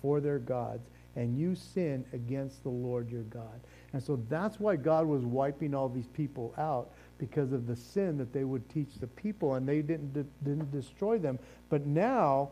[0.01, 3.59] for their gods, and you sin against the Lord your God.
[3.93, 8.17] And so that's why God was wiping all these people out because of the sin
[8.17, 10.13] that they would teach the people, and they didn't,
[10.43, 11.39] didn't destroy them.
[11.69, 12.49] But now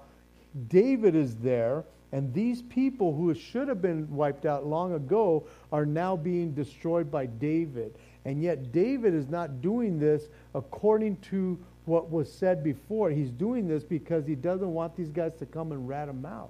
[0.69, 5.85] David is there, and these people who should have been wiped out long ago are
[5.85, 7.93] now being destroyed by David.
[8.25, 13.11] And yet, David is not doing this according to what was said before.
[13.11, 16.49] He's doing this because he doesn't want these guys to come and rat him out.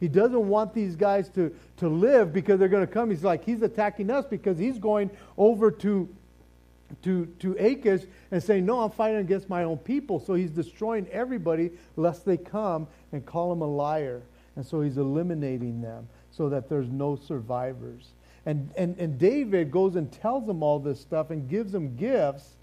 [0.00, 3.08] He doesn't want these guys to, to live because they're going to come.
[3.08, 6.08] He's like, he's attacking us because he's going over to,
[7.02, 10.20] to, to Achish and saying, No, I'm fighting against my own people.
[10.20, 14.22] So he's destroying everybody lest they come and call him a liar.
[14.56, 18.08] And so he's eliminating them so that there's no survivors.
[18.46, 22.54] And, and, and David goes and tells them all this stuff and gives them gifts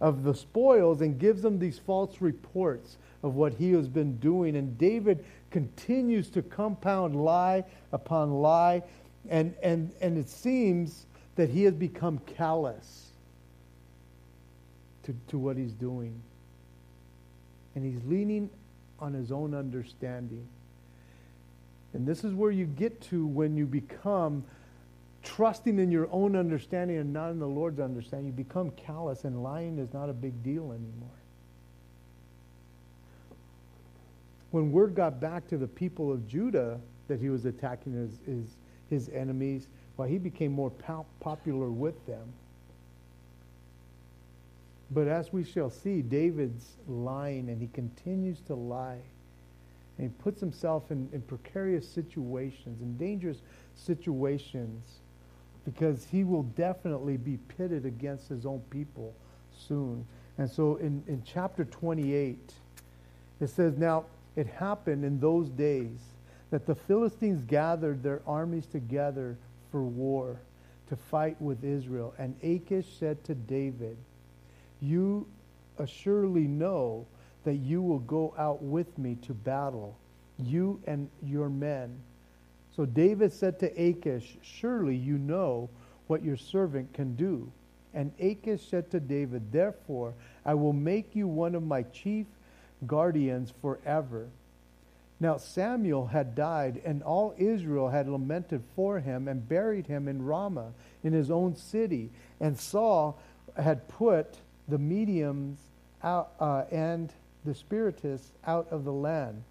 [0.00, 4.56] of the spoils and gives them these false reports of what he has been doing.
[4.56, 8.82] And David continues to compound lie upon lie.
[9.28, 13.10] And, and, and it seems that he has become callous
[15.04, 16.20] to, to what he's doing.
[17.76, 18.50] And he's leaning
[18.98, 20.46] on his own understanding.
[21.92, 24.44] And this is where you get to when you become
[25.28, 29.42] trusting in your own understanding and not in the Lord's understanding, you become callous, and
[29.42, 31.08] lying is not a big deal anymore.
[34.50, 38.56] When word got back to the people of Judah that he was attacking his, his,
[38.88, 40.72] his enemies, well, he became more
[41.20, 42.32] popular with them.
[44.90, 49.02] But as we shall see, David's lying, and he continues to lie.
[49.98, 53.42] And he puts himself in, in precarious situations, in dangerous
[53.74, 55.00] situations
[55.68, 59.14] because he will definitely be pitted against his own people
[59.54, 60.02] soon.
[60.38, 62.38] And so in, in chapter 28,
[63.40, 65.98] it says, Now it happened in those days
[66.50, 69.36] that the Philistines gathered their armies together
[69.70, 70.40] for war
[70.88, 72.14] to fight with Israel.
[72.18, 73.98] And Achish said to David,
[74.80, 75.26] You
[75.78, 77.06] assuredly know
[77.44, 79.98] that you will go out with me to battle,
[80.38, 82.00] you and your men.
[82.78, 85.68] So David said to Achish, Surely you know
[86.06, 87.50] what your servant can do.
[87.92, 90.14] And Achish said to David, Therefore
[90.46, 92.26] I will make you one of my chief
[92.86, 94.28] guardians forever.
[95.18, 100.24] Now Samuel had died, and all Israel had lamented for him and buried him in
[100.24, 100.70] Ramah
[101.02, 102.10] in his own city.
[102.38, 103.18] And Saul
[103.56, 104.36] had put
[104.68, 105.58] the mediums
[106.04, 107.12] out, uh, and
[107.44, 109.42] the spiritists out of the land.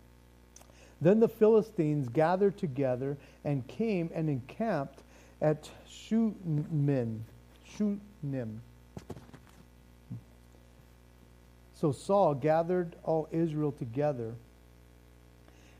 [1.00, 5.04] Then the Philistines gathered together and came and encamped
[5.42, 7.24] at Shunem.
[7.64, 8.62] Shunem.
[11.76, 14.34] So Saul gathered all Israel together,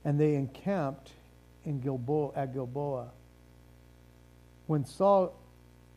[0.06, 1.12] and they encamped
[1.66, 3.08] in Gilboa, at Gilboa.
[4.68, 5.34] When Saul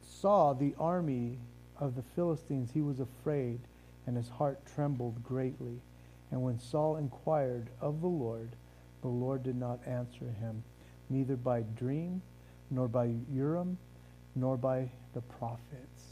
[0.02, 1.37] saw the army
[1.78, 3.61] of the Philistines, he was afraid,
[4.06, 5.80] and his heart trembled greatly.
[6.30, 8.50] And when Saul inquired of the Lord,
[9.02, 10.62] the Lord did not answer him,
[11.08, 12.22] neither by dream,
[12.70, 13.78] nor by Urim,
[14.34, 16.10] nor by the prophets.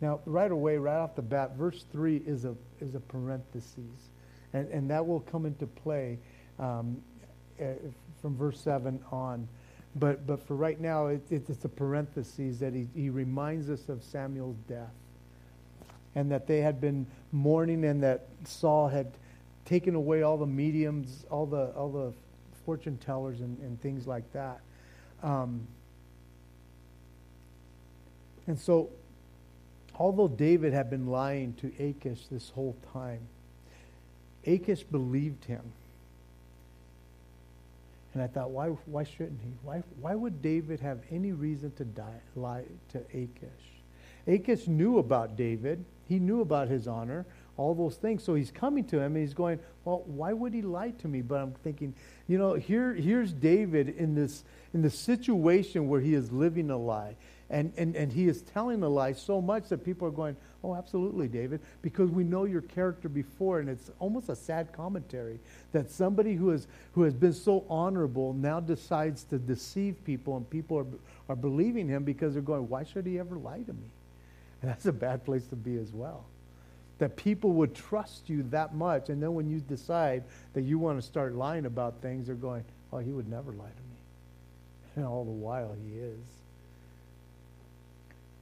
[0.00, 4.10] Now, right away, right off the bat, verse 3 is a, is a parenthesis.
[4.52, 6.18] And, and that will come into play
[6.58, 7.00] um,
[7.60, 7.64] uh,
[8.22, 9.46] from verse 7 on.
[9.96, 13.88] But, but for right now, it, it, it's a parenthesis that he, he reminds us
[13.88, 14.92] of Samuel's death.
[16.14, 19.12] And that they had been mourning and that Saul had
[19.70, 22.12] taken away all the mediums, all the all the
[22.66, 24.60] fortune tellers and, and things like that.
[25.22, 25.66] Um,
[28.48, 28.90] and so,
[29.94, 33.20] although David had been lying to Achish this whole time,
[34.44, 35.62] Achish believed him.
[38.12, 39.52] And I thought, why, why shouldn't he?
[39.62, 43.70] Why, why would David have any reason to die, lie to Achish?
[44.26, 45.84] Achish knew about David.
[46.08, 47.24] He knew about his honor
[47.60, 48.24] all those things.
[48.24, 51.20] So he's coming to him and he's going, Well, why would he lie to me?
[51.20, 51.94] But I'm thinking,
[52.26, 56.76] you know, here, here's David in this in the situation where he is living a
[56.76, 57.16] lie.
[57.50, 60.74] And, and, and he is telling a lie so much that people are going, Oh,
[60.74, 65.38] absolutely, David, because we know your character before, and it's almost a sad commentary
[65.72, 70.48] that somebody who, is, who has been so honorable now decides to deceive people, and
[70.48, 70.86] people are,
[71.28, 73.90] are believing him because they're going, Why should he ever lie to me?
[74.62, 76.24] And that's a bad place to be as well.
[77.00, 80.22] That people would trust you that much, and then when you decide
[80.52, 83.64] that you want to start lying about things, they're going, oh, he would never lie
[83.64, 83.96] to me.
[84.96, 86.18] And all the while he is.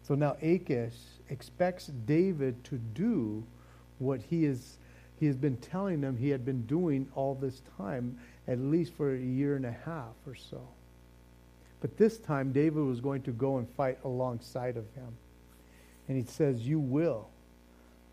[0.02, 0.94] So now Achish
[1.30, 3.44] expects David to do
[3.98, 4.76] what he is
[5.18, 9.14] he has been telling them he had been doing all this time, at least for
[9.14, 10.60] a year and a half or so.
[11.80, 15.16] But this time, David was going to go and fight alongside of him.
[16.06, 17.28] And he says, You will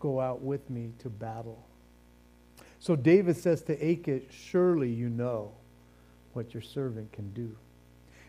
[0.00, 1.64] go out with me to battle.
[2.78, 5.52] So David says to Achish, Surely you know
[6.32, 7.56] what your servant can do.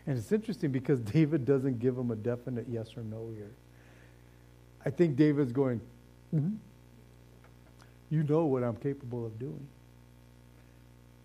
[0.06, 3.52] And it's interesting because David doesn't give him a definite yes or no here.
[4.84, 5.80] I think David's going,
[6.34, 6.54] mm-hmm.
[8.10, 9.66] You know what I'm capable of doing.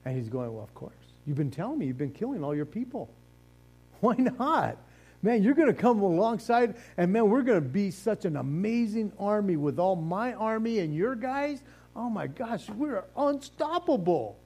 [0.05, 0.93] And he's going, Well, of course.
[1.25, 3.09] You've been telling me you've been killing all your people.
[4.01, 4.77] Why not?
[5.23, 9.13] Man, you're going to come alongside, and man, we're going to be such an amazing
[9.17, 11.63] army with all my army and your guys.
[11.95, 14.37] Oh my gosh, we're unstoppable.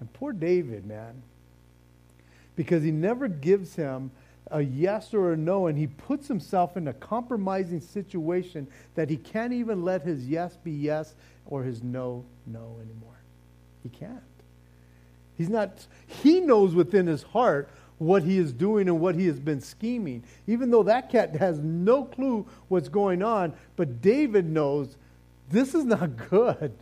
[0.00, 1.22] And poor David, man,
[2.56, 4.10] because he never gives him
[4.50, 8.66] a yes or a no, and he puts himself in a compromising situation
[8.96, 11.14] that he can't even let his yes be yes
[11.46, 13.20] or his no, no anymore.
[13.84, 14.20] He can't.
[15.38, 17.70] He's not, he knows within his heart
[18.02, 20.22] what he is doing and what he has been scheming.
[20.46, 24.96] Even though that cat has no clue what's going on, but David knows
[25.50, 26.72] this is not good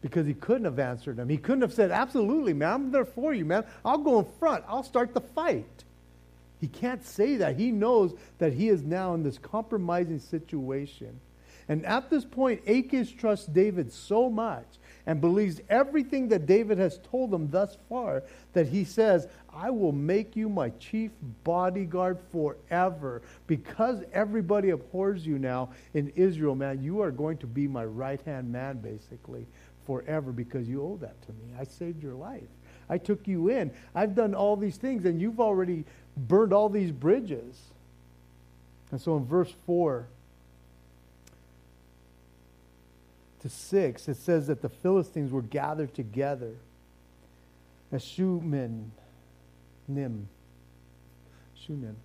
[0.00, 1.28] because he couldn't have answered him.
[1.28, 3.64] He couldn't have said, Absolutely, man, I'm there for you, man.
[3.84, 5.84] I'll go in front, I'll start the fight.
[6.60, 7.56] He can't say that.
[7.56, 11.20] He knows that he is now in this compromising situation.
[11.68, 14.66] And at this point, Achish trusts David so much
[15.06, 18.22] and believes everything that David has told him thus far
[18.52, 21.10] that he says, I will make you my chief
[21.44, 23.22] bodyguard forever.
[23.46, 28.20] Because everybody abhors you now in Israel, man, you are going to be my right
[28.22, 29.46] hand man, basically,
[29.86, 31.54] forever because you owe that to me.
[31.58, 32.42] I saved your life.
[32.88, 33.70] I took you in.
[33.94, 35.84] I've done all these things, and you've already
[36.16, 37.60] burned all these bridges.
[38.90, 40.06] And so in verse 4
[43.40, 46.54] to 6, it says that the Philistines were gathered together
[47.90, 48.92] as Shunem.
[49.88, 50.28] Nim.
[51.54, 51.96] Shunem.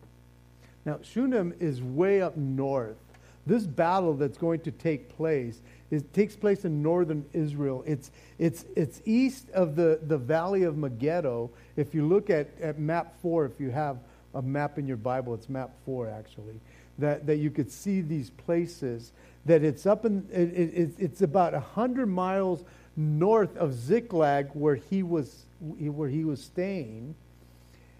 [0.86, 2.98] Now, Shunem is way up north.
[3.46, 5.62] This battle that's going to take place
[5.92, 7.84] it takes place in northern Israel.
[7.86, 11.50] It's, it's, it's east of the, the valley of Megiddo.
[11.76, 13.98] If you look at, at map four, if you have
[14.36, 16.60] a map in your Bible, it's map four actually,
[17.00, 19.14] that, that you could see these places.
[19.46, 22.64] That it's up in, it, it, it's about 100 miles
[22.96, 27.16] north of Ziklag where he was, where he was staying.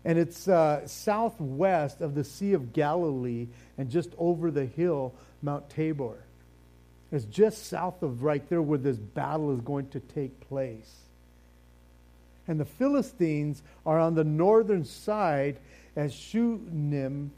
[0.06, 3.48] And it's uh, southwest of the Sea of Galilee
[3.78, 6.24] and just over the hill, Mount Tabor.
[7.12, 10.96] It's just south of right there where this battle is going to take place.
[12.48, 15.60] And the Philistines are on the northern side
[15.96, 17.32] as Shunem,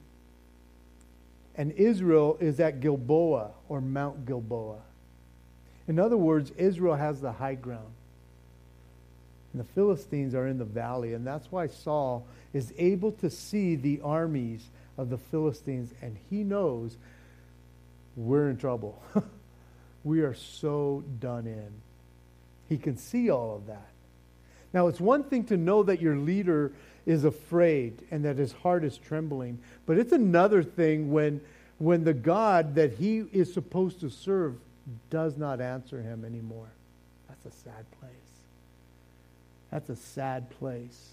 [1.56, 4.80] and Israel is at Gilboa or Mount Gilboa.
[5.88, 7.92] In other words, Israel has the high ground.
[9.54, 13.76] And the Philistines are in the valley, and that's why Saul is able to see
[13.76, 14.62] the armies
[14.98, 16.98] of the Philistines, and he knows
[18.16, 19.02] we're in trouble.
[20.04, 21.72] we are so done in.
[22.70, 23.88] He can see all of that.
[24.74, 26.72] Now, it's one thing to know that your leader
[27.06, 31.42] is afraid and that his heart is trembling, but it's another thing when,
[31.78, 34.56] when the God that he is supposed to serve
[35.10, 36.70] does not answer him anymore.
[37.28, 38.31] That's a sad place.
[39.72, 41.12] That's a sad place.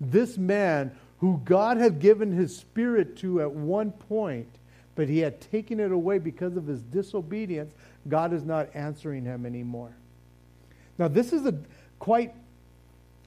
[0.00, 4.48] This man, who God had given his spirit to at one point,
[4.94, 7.72] but he had taken it away because of his disobedience,
[8.08, 9.92] God is not answering him anymore.
[10.98, 11.54] Now, this is a
[11.98, 12.34] quite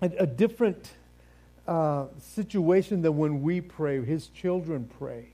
[0.02, 0.92] a, a different
[1.68, 5.28] uh, situation than when we pray, his children pray.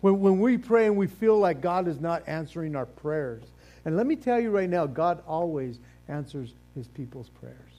[0.00, 3.44] When, when we pray and we feel like God is not answering our prayers.
[3.84, 5.78] And let me tell you right now, God always
[6.08, 7.77] answers his people's prayers.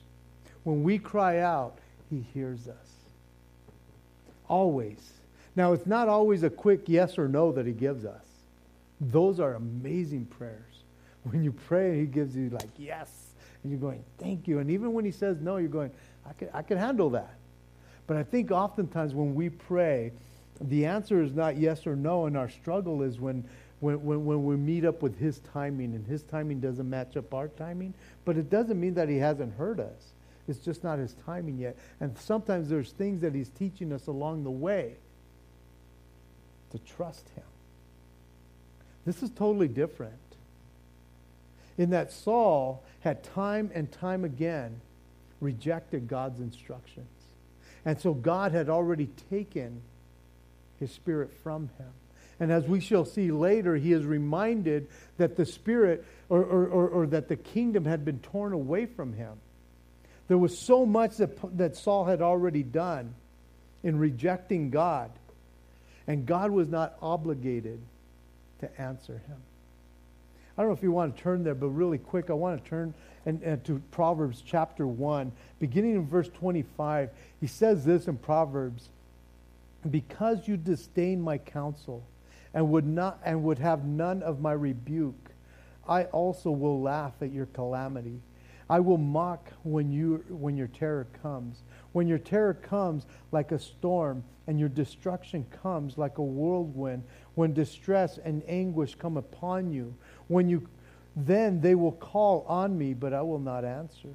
[0.64, 1.78] When we cry out,
[2.10, 2.88] he hears us.
[4.48, 5.14] Always.
[5.56, 8.26] Now, it's not always a quick yes or no that he gives us.
[9.02, 10.84] Those are amazing prayers.
[11.24, 13.10] When you pray, he gives you like yes,
[13.62, 14.60] and you're going, thank you.
[14.60, 15.92] And even when he says no, you're going,
[16.28, 17.36] I can, I can handle that.
[18.08, 20.12] But I think oftentimes when we pray,
[20.62, 23.44] the answer is not yes or no, and our struggle is when,
[23.80, 27.34] when, when, when we meet up with his timing, and his timing doesn't match up
[27.34, 27.94] our timing.
[28.26, 30.12] But it doesn't mean that he hasn't heard us.
[30.50, 31.78] It's just not his timing yet.
[32.00, 34.96] And sometimes there's things that he's teaching us along the way
[36.72, 37.44] to trust him.
[39.06, 40.14] This is totally different.
[41.78, 44.82] In that Saul had time and time again
[45.40, 47.08] rejected God's instructions.
[47.86, 49.82] And so God had already taken
[50.80, 51.92] his spirit from him.
[52.40, 54.88] And as we shall see later, he is reminded
[55.18, 59.14] that the spirit or, or, or, or, that the kingdom had been torn away from
[59.14, 59.34] him.
[60.30, 63.16] There was so much that, that Saul had already done
[63.84, 65.12] in rejecting God,
[66.08, 67.82] and God was not obligated
[68.60, 69.38] to answer him.
[70.56, 72.70] I don't know if you want to turn there, but really quick, I want to
[72.70, 72.94] turn
[73.26, 77.10] and, and to Proverbs chapter 1, beginning in verse 25.
[77.42, 78.90] He says this in Proverbs
[79.90, 82.04] Because you disdain my counsel
[82.54, 85.32] and would, not, and would have none of my rebuke,
[85.88, 88.20] I also will laugh at your calamity.
[88.70, 91.64] I will mock when, you, when your terror comes.
[91.92, 97.04] When your terror comes like a storm and your destruction comes like a whirlwind,
[97.36, 99.96] when distress and anguish come upon you,
[100.28, 100.68] when you
[101.16, 104.10] then they will call on me, but I will not answer.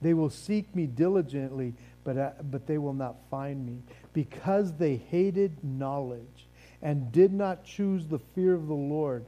[0.00, 3.82] They will seek me diligently, but, I, but they will not find me,
[4.12, 6.48] because they hated knowledge
[6.82, 9.26] and did not choose the fear of the Lord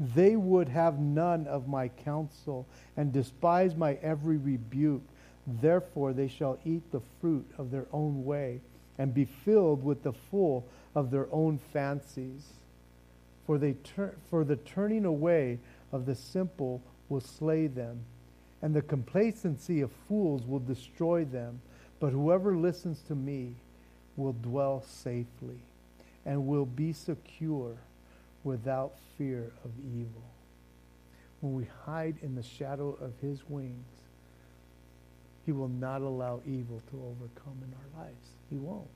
[0.00, 5.02] they would have none of my counsel and despise my every rebuke.
[5.46, 8.60] Therefore, they shall eat the fruit of their own way
[8.96, 12.54] and be filled with the full of their own fancies.
[13.46, 15.58] For, they tur- for the turning away
[15.92, 16.80] of the simple
[17.10, 18.00] will slay them,
[18.62, 21.60] and the complacency of fools will destroy them.
[21.98, 23.54] But whoever listens to me
[24.16, 25.58] will dwell safely
[26.24, 27.76] and will be secure
[28.44, 30.22] without fear of evil.
[31.40, 33.86] When we hide in the shadow of his wings,
[35.46, 38.28] he will not allow evil to overcome in our lives.
[38.50, 38.86] He won't.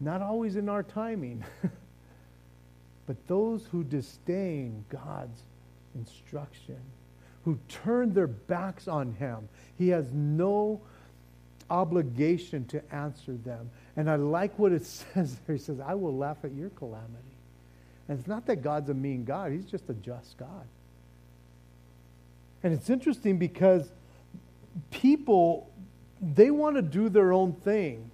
[0.00, 1.44] Not always in our timing,
[3.06, 5.42] but those who disdain God's
[5.94, 6.80] instruction,
[7.44, 9.48] who turn their backs on him,
[9.78, 10.80] he has no
[11.70, 13.70] obligation to answer them.
[13.96, 14.84] And I like what it
[15.14, 15.56] says there.
[15.56, 17.36] He says, I will laugh at your calamity.
[18.08, 20.66] And it's not that God's a mean God, He's just a just God.
[22.62, 23.88] And it's interesting because
[24.90, 25.70] people,
[26.20, 28.10] they want to do their own thing.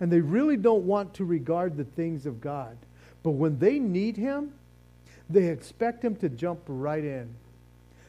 [0.00, 2.76] And they really don't want to regard the things of God.
[3.22, 4.52] But when they need Him,
[5.28, 7.28] they expect Him to jump right in.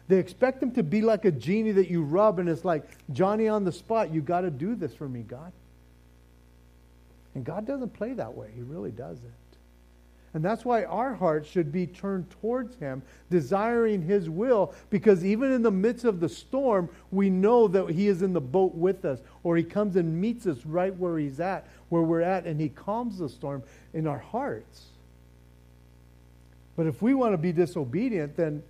[0.08, 3.48] They expect Him to be like a genie that you rub and it's like, Johnny
[3.48, 5.52] on the spot, you got to do this for me, God.
[7.36, 8.50] And God doesn't play that way.
[8.56, 9.32] He really doesn't.
[10.34, 15.52] And that's why our hearts should be turned towards Him, desiring His will, because even
[15.52, 19.04] in the midst of the storm, we know that He is in the boat with
[19.04, 22.62] us, or He comes and meets us right where He's at, where we're at, and
[22.62, 23.64] He calms the storm
[23.94, 24.86] in our hearts.
[26.78, 28.64] But if we want to be disobedient, then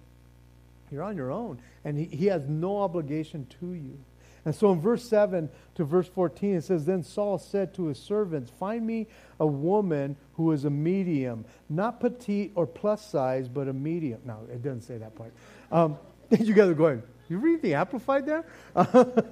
[0.91, 1.59] you're on your own.
[1.86, 3.99] And He, he has no obligation to you.
[4.43, 7.99] And so in verse 7 to verse 14, it says, Then Saul said to his
[7.99, 9.07] servants, Find me
[9.39, 14.21] a woman who is a medium, not petite or plus size, but a medium.
[14.25, 15.33] No, it doesn't say that part.
[15.71, 15.97] Um,
[16.39, 18.45] you guys are going, You read the Amplified there?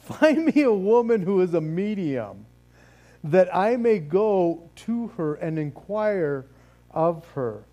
[0.00, 2.46] Find me a woman who is a medium,
[3.24, 6.46] that I may go to her and inquire
[6.90, 7.64] of her.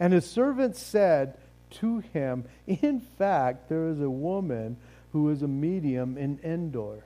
[0.00, 1.36] And his servants said
[1.70, 4.76] to him, In fact, there is a woman
[5.12, 7.04] who is a medium in Endor.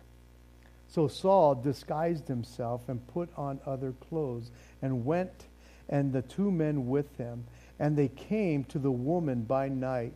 [0.89, 4.51] So Saul disguised himself and put on other clothes
[4.81, 5.47] and went
[5.89, 7.45] and the two men with him.
[7.79, 10.15] And they came to the woman by night.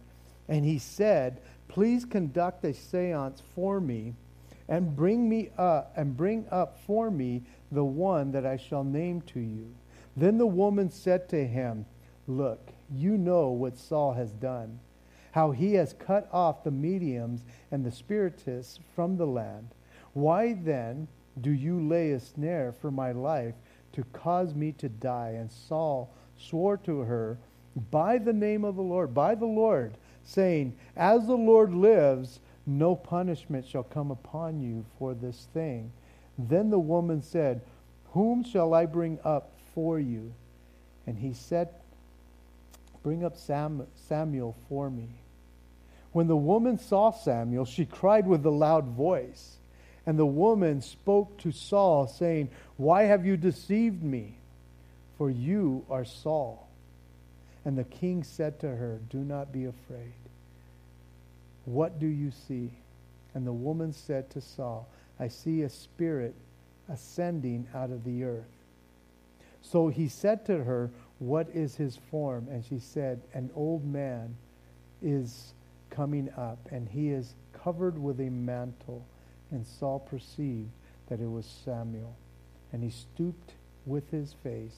[0.49, 4.15] And he said, Please conduct a seance for me
[4.69, 9.21] and bring me up and bring up for me the one that I shall name
[9.23, 9.75] to you.
[10.17, 11.87] Then the woman said to him,
[12.27, 14.81] Look, you know what Saul has done
[15.33, 19.69] how he has cut off the mediums and the spiritists from the land.
[20.13, 21.09] Why then
[21.41, 23.55] do you lay a snare for my life
[23.93, 25.35] to cause me to die?
[25.37, 27.39] And Saul swore to her
[27.91, 32.95] by the name of the Lord, by the Lord, saying, As the Lord lives, no
[32.95, 35.93] punishment shall come upon you for this thing.
[36.39, 37.63] Then the woman said,
[38.13, 40.33] Whom shall I bring up for you?
[41.07, 41.69] And he said,
[43.03, 45.09] Bring up Sam, Samuel for me.
[46.13, 49.57] When the woman saw Samuel, she cried with a loud voice.
[50.07, 54.37] And the woman spoke to Saul, saying, Why have you deceived me?
[55.19, 56.69] For you are Saul.
[57.65, 60.15] And the king said to her, Do not be afraid.
[61.65, 62.71] What do you see?
[63.35, 64.89] And the woman said to Saul,
[65.19, 66.35] I see a spirit
[66.89, 68.45] ascending out of the earth.
[69.63, 70.91] So he said to her,
[71.21, 72.49] What is his form?
[72.51, 74.35] And she said, An old man
[75.03, 75.53] is
[75.91, 79.07] coming up, and he is covered with a mantle.
[79.51, 80.71] And Saul perceived
[81.09, 82.17] that it was Samuel.
[82.73, 83.53] And he stooped
[83.85, 84.77] with his face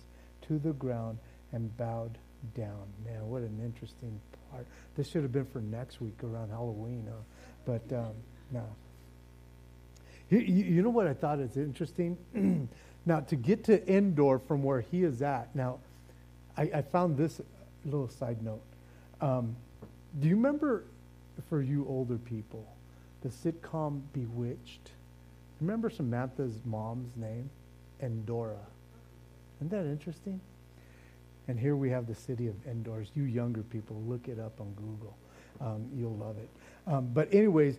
[0.49, 1.19] to the ground
[1.53, 2.19] and bowed
[2.57, 2.87] down.
[3.05, 4.21] Man, what an interesting
[4.51, 4.67] part.
[4.97, 7.17] This should have been for next week around Halloween, huh?
[7.65, 8.15] but um,
[8.51, 8.65] no.
[10.29, 12.17] You, you know what I thought is interesting?
[13.07, 15.79] now, to get to Endor from where he is at, now,
[16.57, 17.41] I, I found this
[17.85, 18.63] little side note.
[19.21, 19.57] Um,
[20.21, 20.85] do you remember,
[21.49, 22.67] for you older people,
[23.23, 24.91] the sitcom Bewitched?
[25.61, 27.51] Remember Samantha's mom's name?
[28.01, 28.59] Endora.
[29.59, 30.41] Isn't that interesting?
[31.49, 33.05] And here we have the city of Endor.
[33.15, 35.17] You younger people, look it up on Google.
[35.61, 36.49] Um, you'll love it.
[36.87, 37.77] Um, but, anyways,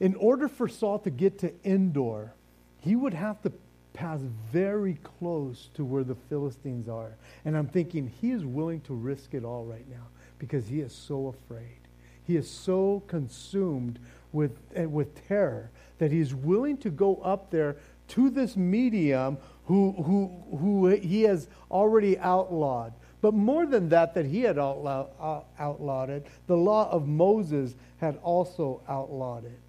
[0.00, 2.32] in order for Saul to get to Endor,
[2.80, 3.52] he would have to
[3.92, 4.20] pass
[4.52, 7.16] very close to where the Philistines are.
[7.44, 10.06] And I'm thinking he is willing to risk it all right now
[10.38, 11.78] because he is so afraid.
[12.24, 13.98] He is so consumed
[14.32, 17.76] with, uh, with terror that he is willing to go up there
[18.08, 22.92] to this medium who, who, who he has already outlawed.
[23.20, 27.74] But more than that, that he had outlaw, uh, outlawed it, the law of Moses
[27.98, 29.60] had also outlawed it.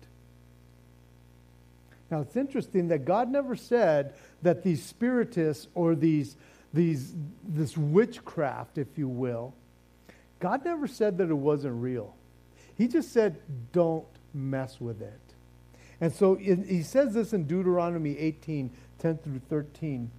[2.13, 6.35] Now it's interesting that God never said that these spiritists or these,
[6.71, 7.11] these,
[7.43, 9.55] this witchcraft, if you will,
[10.39, 12.15] God never said that it wasn't real.
[12.77, 13.37] He just said,
[13.71, 15.19] don't mess with it.
[15.99, 20.11] And so in, he says this in Deuteronomy 18 10 through 13.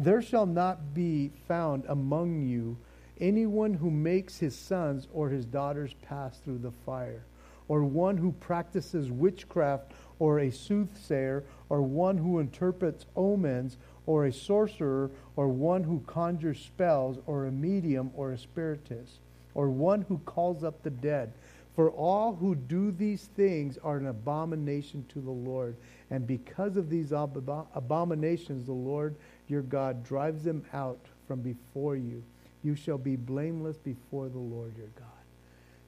[0.00, 2.76] There shall not be found among you
[3.20, 7.24] anyone who makes his sons or his daughters pass through the fire,
[7.68, 14.32] or one who practices witchcraft, or a soothsayer, or one who interprets omens, or a
[14.32, 19.20] sorcerer, or one who conjures spells, or a medium, or a spiritist,
[19.54, 21.32] or one who calls up the dead.
[21.74, 25.76] For all who do these things are an abomination to the Lord.
[26.10, 29.14] And because of these ab- abominations, the Lord
[29.48, 32.22] your God drives them out from before you.
[32.64, 35.06] You shall be blameless before the Lord your God.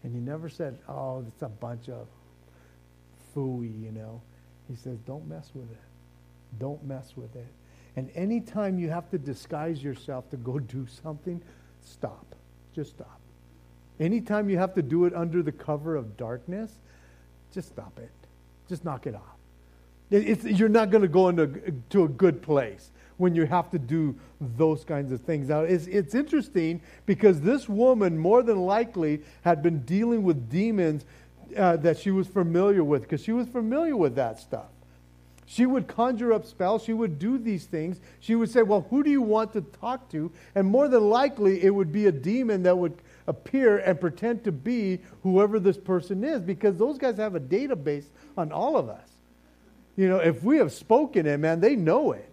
[0.03, 2.07] And he never said, oh, it's a bunch of
[3.39, 4.23] you know.
[4.69, 5.79] He says, don't mess with it.
[6.59, 7.47] Don't mess with it.
[7.97, 11.43] And anytime you have to disguise yourself to go do something,
[11.81, 12.35] stop.
[12.75, 13.21] Just stop.
[13.99, 16.71] Anytime you have to do it under the cover of darkness,
[17.53, 18.11] just stop it.
[18.69, 19.23] Just knock it off.
[20.11, 23.79] It, you're not going to go into to a good place when you have to
[23.79, 25.49] do those kinds of things.
[25.49, 31.05] Now, it's, it's interesting because this woman, more than likely, had been dealing with demons
[31.57, 34.67] uh, that she was familiar with because she was familiar with that stuff.
[35.47, 36.85] She would conjure up spells.
[36.85, 38.01] She would do these things.
[38.21, 40.31] She would say, Well, who do you want to talk to?
[40.55, 44.53] And more than likely, it would be a demon that would appear and pretend to
[44.53, 48.05] be whoever this person is because those guys have a database
[48.37, 49.09] on all of us.
[49.97, 52.25] You know, if we have spoken it, man, they know it.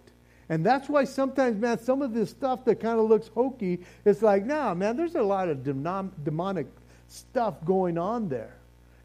[0.48, 4.22] And that's why sometimes, man, some of this stuff that kind of looks hokey, it's
[4.22, 6.66] like, nah, man, there's a lot of demonic
[7.08, 8.56] stuff going on there.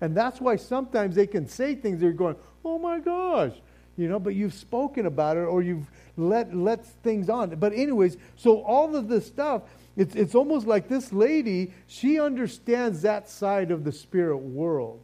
[0.02, 2.36] And that's why sometimes they can say things they're going,
[2.66, 3.54] oh my gosh,
[3.98, 5.86] you know, but you've spoken about it or you've
[6.18, 7.52] let, let things on.
[7.56, 9.64] But, anyways, so all of this stuff,
[9.96, 15.02] it's, it's almost like this lady, she understands that side of the spirit world.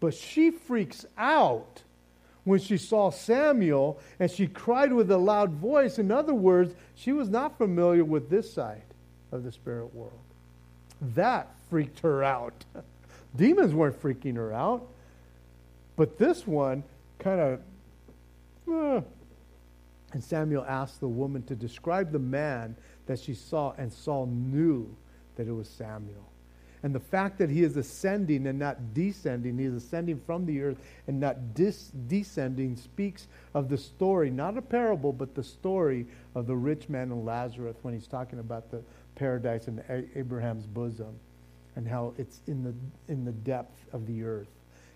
[0.00, 1.82] But she freaks out
[2.42, 5.98] when she saw Samuel and she cried with a loud voice.
[5.98, 8.82] In other words, she was not familiar with this side
[9.32, 10.12] of the spirit world.
[11.00, 12.64] That freaked her out.
[13.36, 14.86] Demons weren't freaking her out.
[15.96, 16.84] But this one
[17.18, 17.60] kind of.
[18.70, 19.02] Uh,
[20.12, 22.76] and Samuel asked the woman to describe the man
[23.06, 24.94] that she saw, and Saul knew
[25.36, 26.30] that it was Samuel.
[26.84, 30.60] And the fact that he is ascending and not descending, he is ascending from the
[30.62, 30.78] earth
[31.08, 36.46] and not dis- descending, speaks of the story, not a parable, but the story of
[36.46, 38.82] the rich man and Lazarus when he's talking about the
[39.14, 39.82] paradise in
[40.14, 41.18] Abraham's bosom
[41.76, 42.74] and how it's in the,
[43.12, 44.48] in the depth of the earth.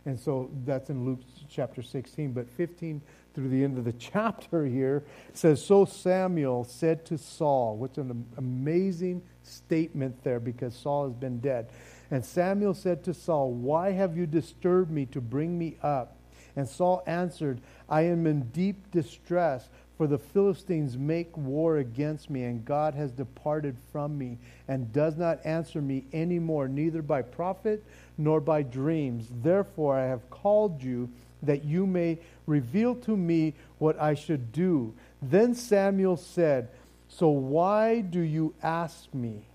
[0.07, 1.21] And so that's in Luke
[1.51, 2.33] chapter 16.
[2.33, 3.03] But 15
[3.35, 5.05] through the end of the chapter here
[5.35, 11.41] says, So Samuel said to Saul, which an amazing statement there because Saul has been
[11.41, 11.71] dead.
[12.11, 16.17] And Samuel said to Saul, Why have you disturbed me to bring me up?
[16.57, 19.69] And Saul answered, I am in deep distress,
[19.99, 24.39] for the Philistines make war against me, and God has departed from me,
[24.69, 27.85] and does not answer me any more, neither by prophet
[28.17, 29.27] nor by dreams.
[29.43, 31.11] Therefore I have called you,
[31.43, 34.95] that you may reveal to me what I should do.
[35.21, 36.69] Then Samuel said,
[37.09, 39.47] So why do you ask me?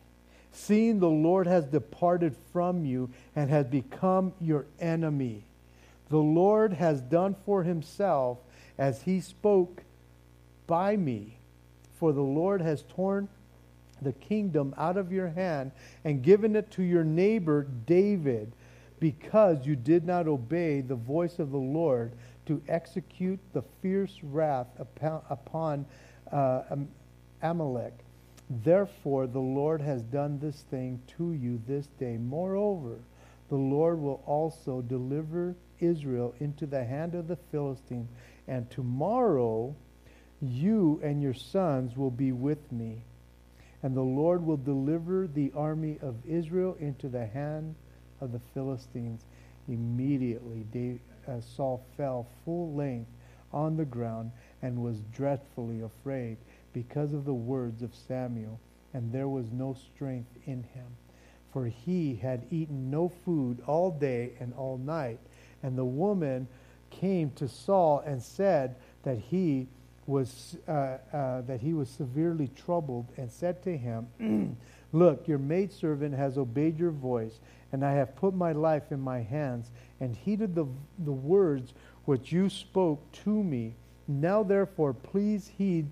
[0.52, 5.46] Seeing the Lord has departed from you and has become your enemy.
[6.10, 8.39] The Lord has done for himself
[8.78, 9.84] as he spoke
[10.68, 11.38] by me.
[11.99, 13.30] For the Lord has torn
[14.01, 15.72] the kingdom out of your hand
[16.03, 18.51] and given it to your neighbor David
[18.99, 22.14] because you did not obey the voice of the Lord
[22.45, 24.68] to execute the fierce wrath
[25.30, 25.86] upon
[26.32, 26.61] uh,
[27.41, 27.93] Amalek.
[28.49, 32.18] Therefore, the Lord has done this thing to you this day.
[32.18, 32.99] Moreover,
[33.49, 38.09] the Lord will also deliver Israel into the hand of the Philistines,
[38.47, 39.76] and tomorrow
[40.44, 43.04] you and your sons will be with me.
[43.82, 47.76] And the Lord will deliver the army of Israel into the hand
[48.22, 49.26] of the Philistines.
[49.68, 53.10] Immediately, uh, Saul fell full length
[53.52, 54.32] on the ground
[54.62, 56.38] and was dreadfully afraid
[56.74, 58.60] because of the words of Samuel,
[58.94, 60.88] and there was no strength in him.
[61.52, 65.20] For he had eaten no food all day and all night.
[65.62, 66.48] And the woman
[66.89, 69.68] came to Saul and said that he
[70.06, 74.08] was uh, uh, that he was severely troubled, and said to him,
[74.91, 77.39] "Look, your maidservant has obeyed your voice,
[77.72, 80.68] and I have put my life in my hands, and heeded the
[80.99, 81.74] the words
[82.06, 83.76] which you spoke to me.
[84.08, 85.88] Now, therefore, please heed."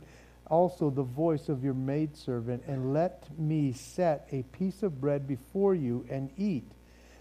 [0.51, 5.73] also the voice of your maidservant, and let me set a piece of bread before
[5.73, 6.69] you and eat,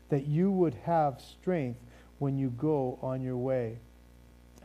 [0.09, 1.78] that you would have strength
[2.18, 3.78] when you go on your way.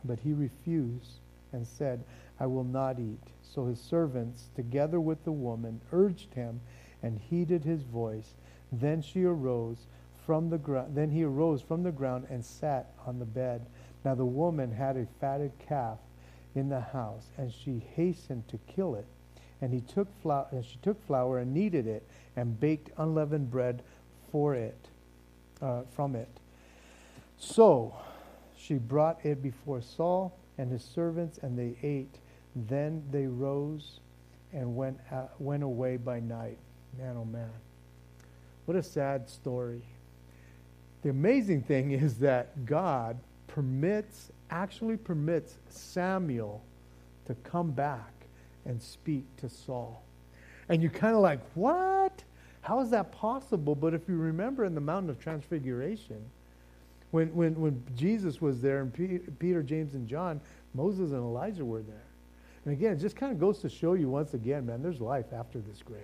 [0.04, 1.20] But he refused
[1.52, 2.04] and said,
[2.38, 3.22] I will not eat.
[3.42, 6.60] So his servants, together with the woman, urged him
[7.02, 8.34] and heeded his voice.
[8.72, 9.86] Then she arose
[10.26, 10.96] from the ground.
[10.96, 13.64] Then he arose from the ground and sat on the bed.
[14.04, 15.98] Now the woman had a fatted calf
[16.54, 19.06] in the house, and she hastened to kill it.
[19.60, 23.82] And he took flour, and she took flour and kneaded it, and baked unleavened bread
[24.32, 24.76] for it,
[25.62, 26.28] uh, from it.
[27.38, 27.94] So
[28.56, 32.18] she brought it before Saul and his servants, and they ate.
[32.54, 34.00] Then they rose
[34.52, 34.98] and went
[35.38, 36.58] went away by night.
[36.98, 37.50] Man, oh man,
[38.64, 39.82] what a sad story.
[41.02, 46.62] The amazing thing is that God permits actually permits Samuel
[47.26, 48.12] to come back
[48.64, 50.02] and speak to Saul.
[50.68, 52.22] And you're kind of like, what?
[52.60, 53.74] How is that possible?
[53.74, 56.24] But if you remember in the Mountain of Transfiguration,
[57.16, 58.92] when, when, when Jesus was there and
[59.38, 60.38] Peter, James, and John,
[60.74, 62.04] Moses and Elijah were there.
[62.66, 65.32] And again, it just kind of goes to show you once again, man, there's life
[65.32, 66.02] after this grave.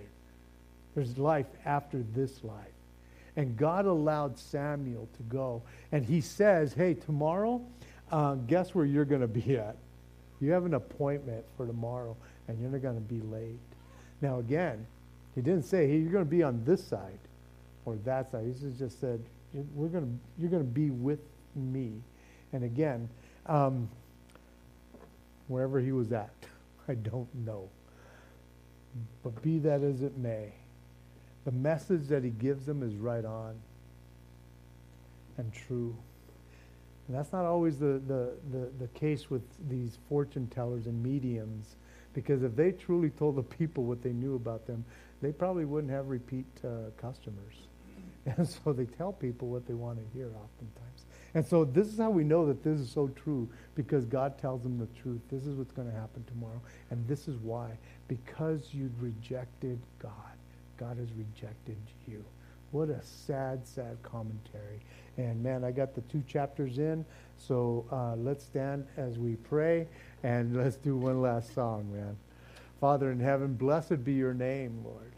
[0.95, 2.65] There's life after this life.
[3.35, 5.61] And God allowed Samuel to go.
[5.91, 7.61] And he says, hey, tomorrow
[8.11, 9.75] uh, guess where you're going to be at?
[10.41, 13.59] You have an appointment for tomorrow, and you're not going to be late.
[14.19, 14.87] Now, again,
[15.35, 17.19] he didn't say, hey, you're going to be on this side
[17.85, 18.45] or that side.
[18.45, 19.23] He just said,
[19.53, 21.19] we're to, you're going to be with
[21.55, 21.93] me.
[22.51, 23.09] And again,
[23.45, 23.89] um,
[25.47, 26.33] wherever he was at,
[26.87, 27.69] I don't know.
[29.23, 30.53] But be that as it may,
[31.45, 33.55] the message that he gives them is right on
[35.37, 35.95] and true.
[37.07, 41.75] And that's not always the, the, the, the, case with these fortune tellers and mediums,
[42.13, 44.85] because if they truly told the people what they knew about them,
[45.21, 47.55] they probably wouldn't have repeat uh, customers.
[48.37, 51.05] And so they tell people what they want to hear oftentimes.
[51.33, 54.63] And so this is how we know that this is so true, because God tells
[54.63, 55.19] them the truth.
[55.29, 56.61] This is what's going to happen tomorrow.
[56.89, 57.71] And this is why.
[58.07, 60.11] Because you rejected God,
[60.77, 62.23] God has rejected you.
[62.71, 64.79] What a sad, sad commentary.
[65.17, 67.05] And man, I got the two chapters in.
[67.37, 69.87] So uh, let's stand as we pray
[70.23, 72.15] and let's do one last song, man.
[72.79, 75.13] Father in heaven, blessed be your name, Lord.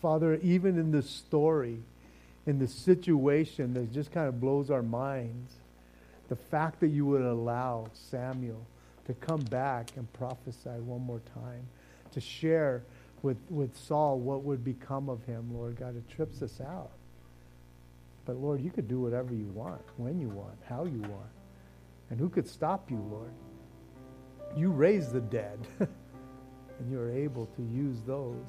[0.00, 1.82] Father, even in this story,
[2.46, 5.52] in the situation that just kind of blows our minds,
[6.28, 8.66] the fact that you would allow Samuel
[9.06, 11.66] to come back and prophesy one more time,
[12.12, 12.82] to share
[13.22, 16.90] with, with Saul what would become of him, Lord God, it trips us out.
[18.24, 21.30] But Lord, you could do whatever you want, when you want, how you want.
[22.10, 23.32] And who could stop you, Lord?
[24.56, 28.48] You raise the dead, and you are able to use those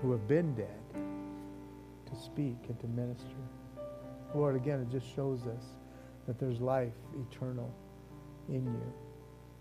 [0.00, 1.11] who have been dead
[2.12, 3.26] to speak and to minister.
[4.34, 5.64] Lord, again, it just shows us
[6.26, 6.92] that there's life
[7.30, 7.74] eternal
[8.48, 8.94] in you.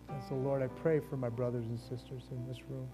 [0.10, 2.88] And so, Lord, I pray for my brothers and sisters in this room.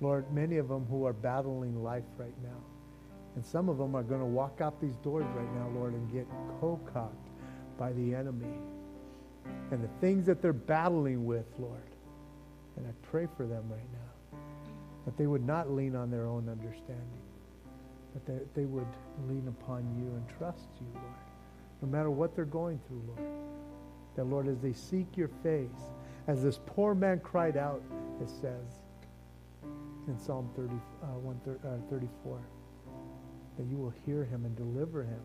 [0.00, 2.62] Lord, many of them who are battling life right now.
[3.36, 6.12] And some of them are going to walk out these doors right now, Lord, and
[6.12, 6.26] get
[6.60, 7.28] co-cocked
[7.78, 8.58] by the enemy
[9.70, 11.82] and the things that they're battling with, Lord.
[12.76, 14.10] And I pray for them right now.
[15.04, 17.19] that they would not lean on their own understanding,
[18.14, 18.86] that they would
[19.28, 21.14] lean upon you and trust you, Lord,
[21.82, 23.30] no matter what they're going through, Lord.
[24.16, 25.92] That, Lord, as they seek your face,
[26.26, 27.82] as this poor man cried out,
[28.20, 28.80] it says
[30.08, 32.40] in Psalm 30, uh, 134, uh,
[33.56, 35.20] that you will hear him and deliver him.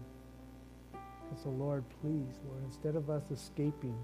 [0.94, 3.98] And so, Lord, please, Lord, instead of us escaping,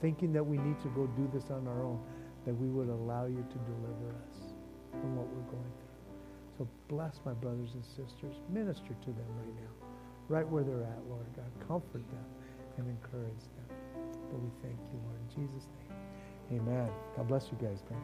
[0.00, 2.00] thinking that we need to go do this on our own,
[2.46, 4.54] that we would allow you to deliver us
[4.90, 5.85] from what we're going through.
[6.58, 8.36] So bless my brothers and sisters.
[8.50, 9.88] Minister to them right now,
[10.28, 11.50] right where they're at, Lord God.
[11.66, 12.24] Comfort them
[12.78, 13.76] and encourage them.
[14.30, 16.60] But we thank you, Lord, in Jesus' name.
[16.60, 16.90] Amen.
[17.16, 18.00] God bless you guys, man.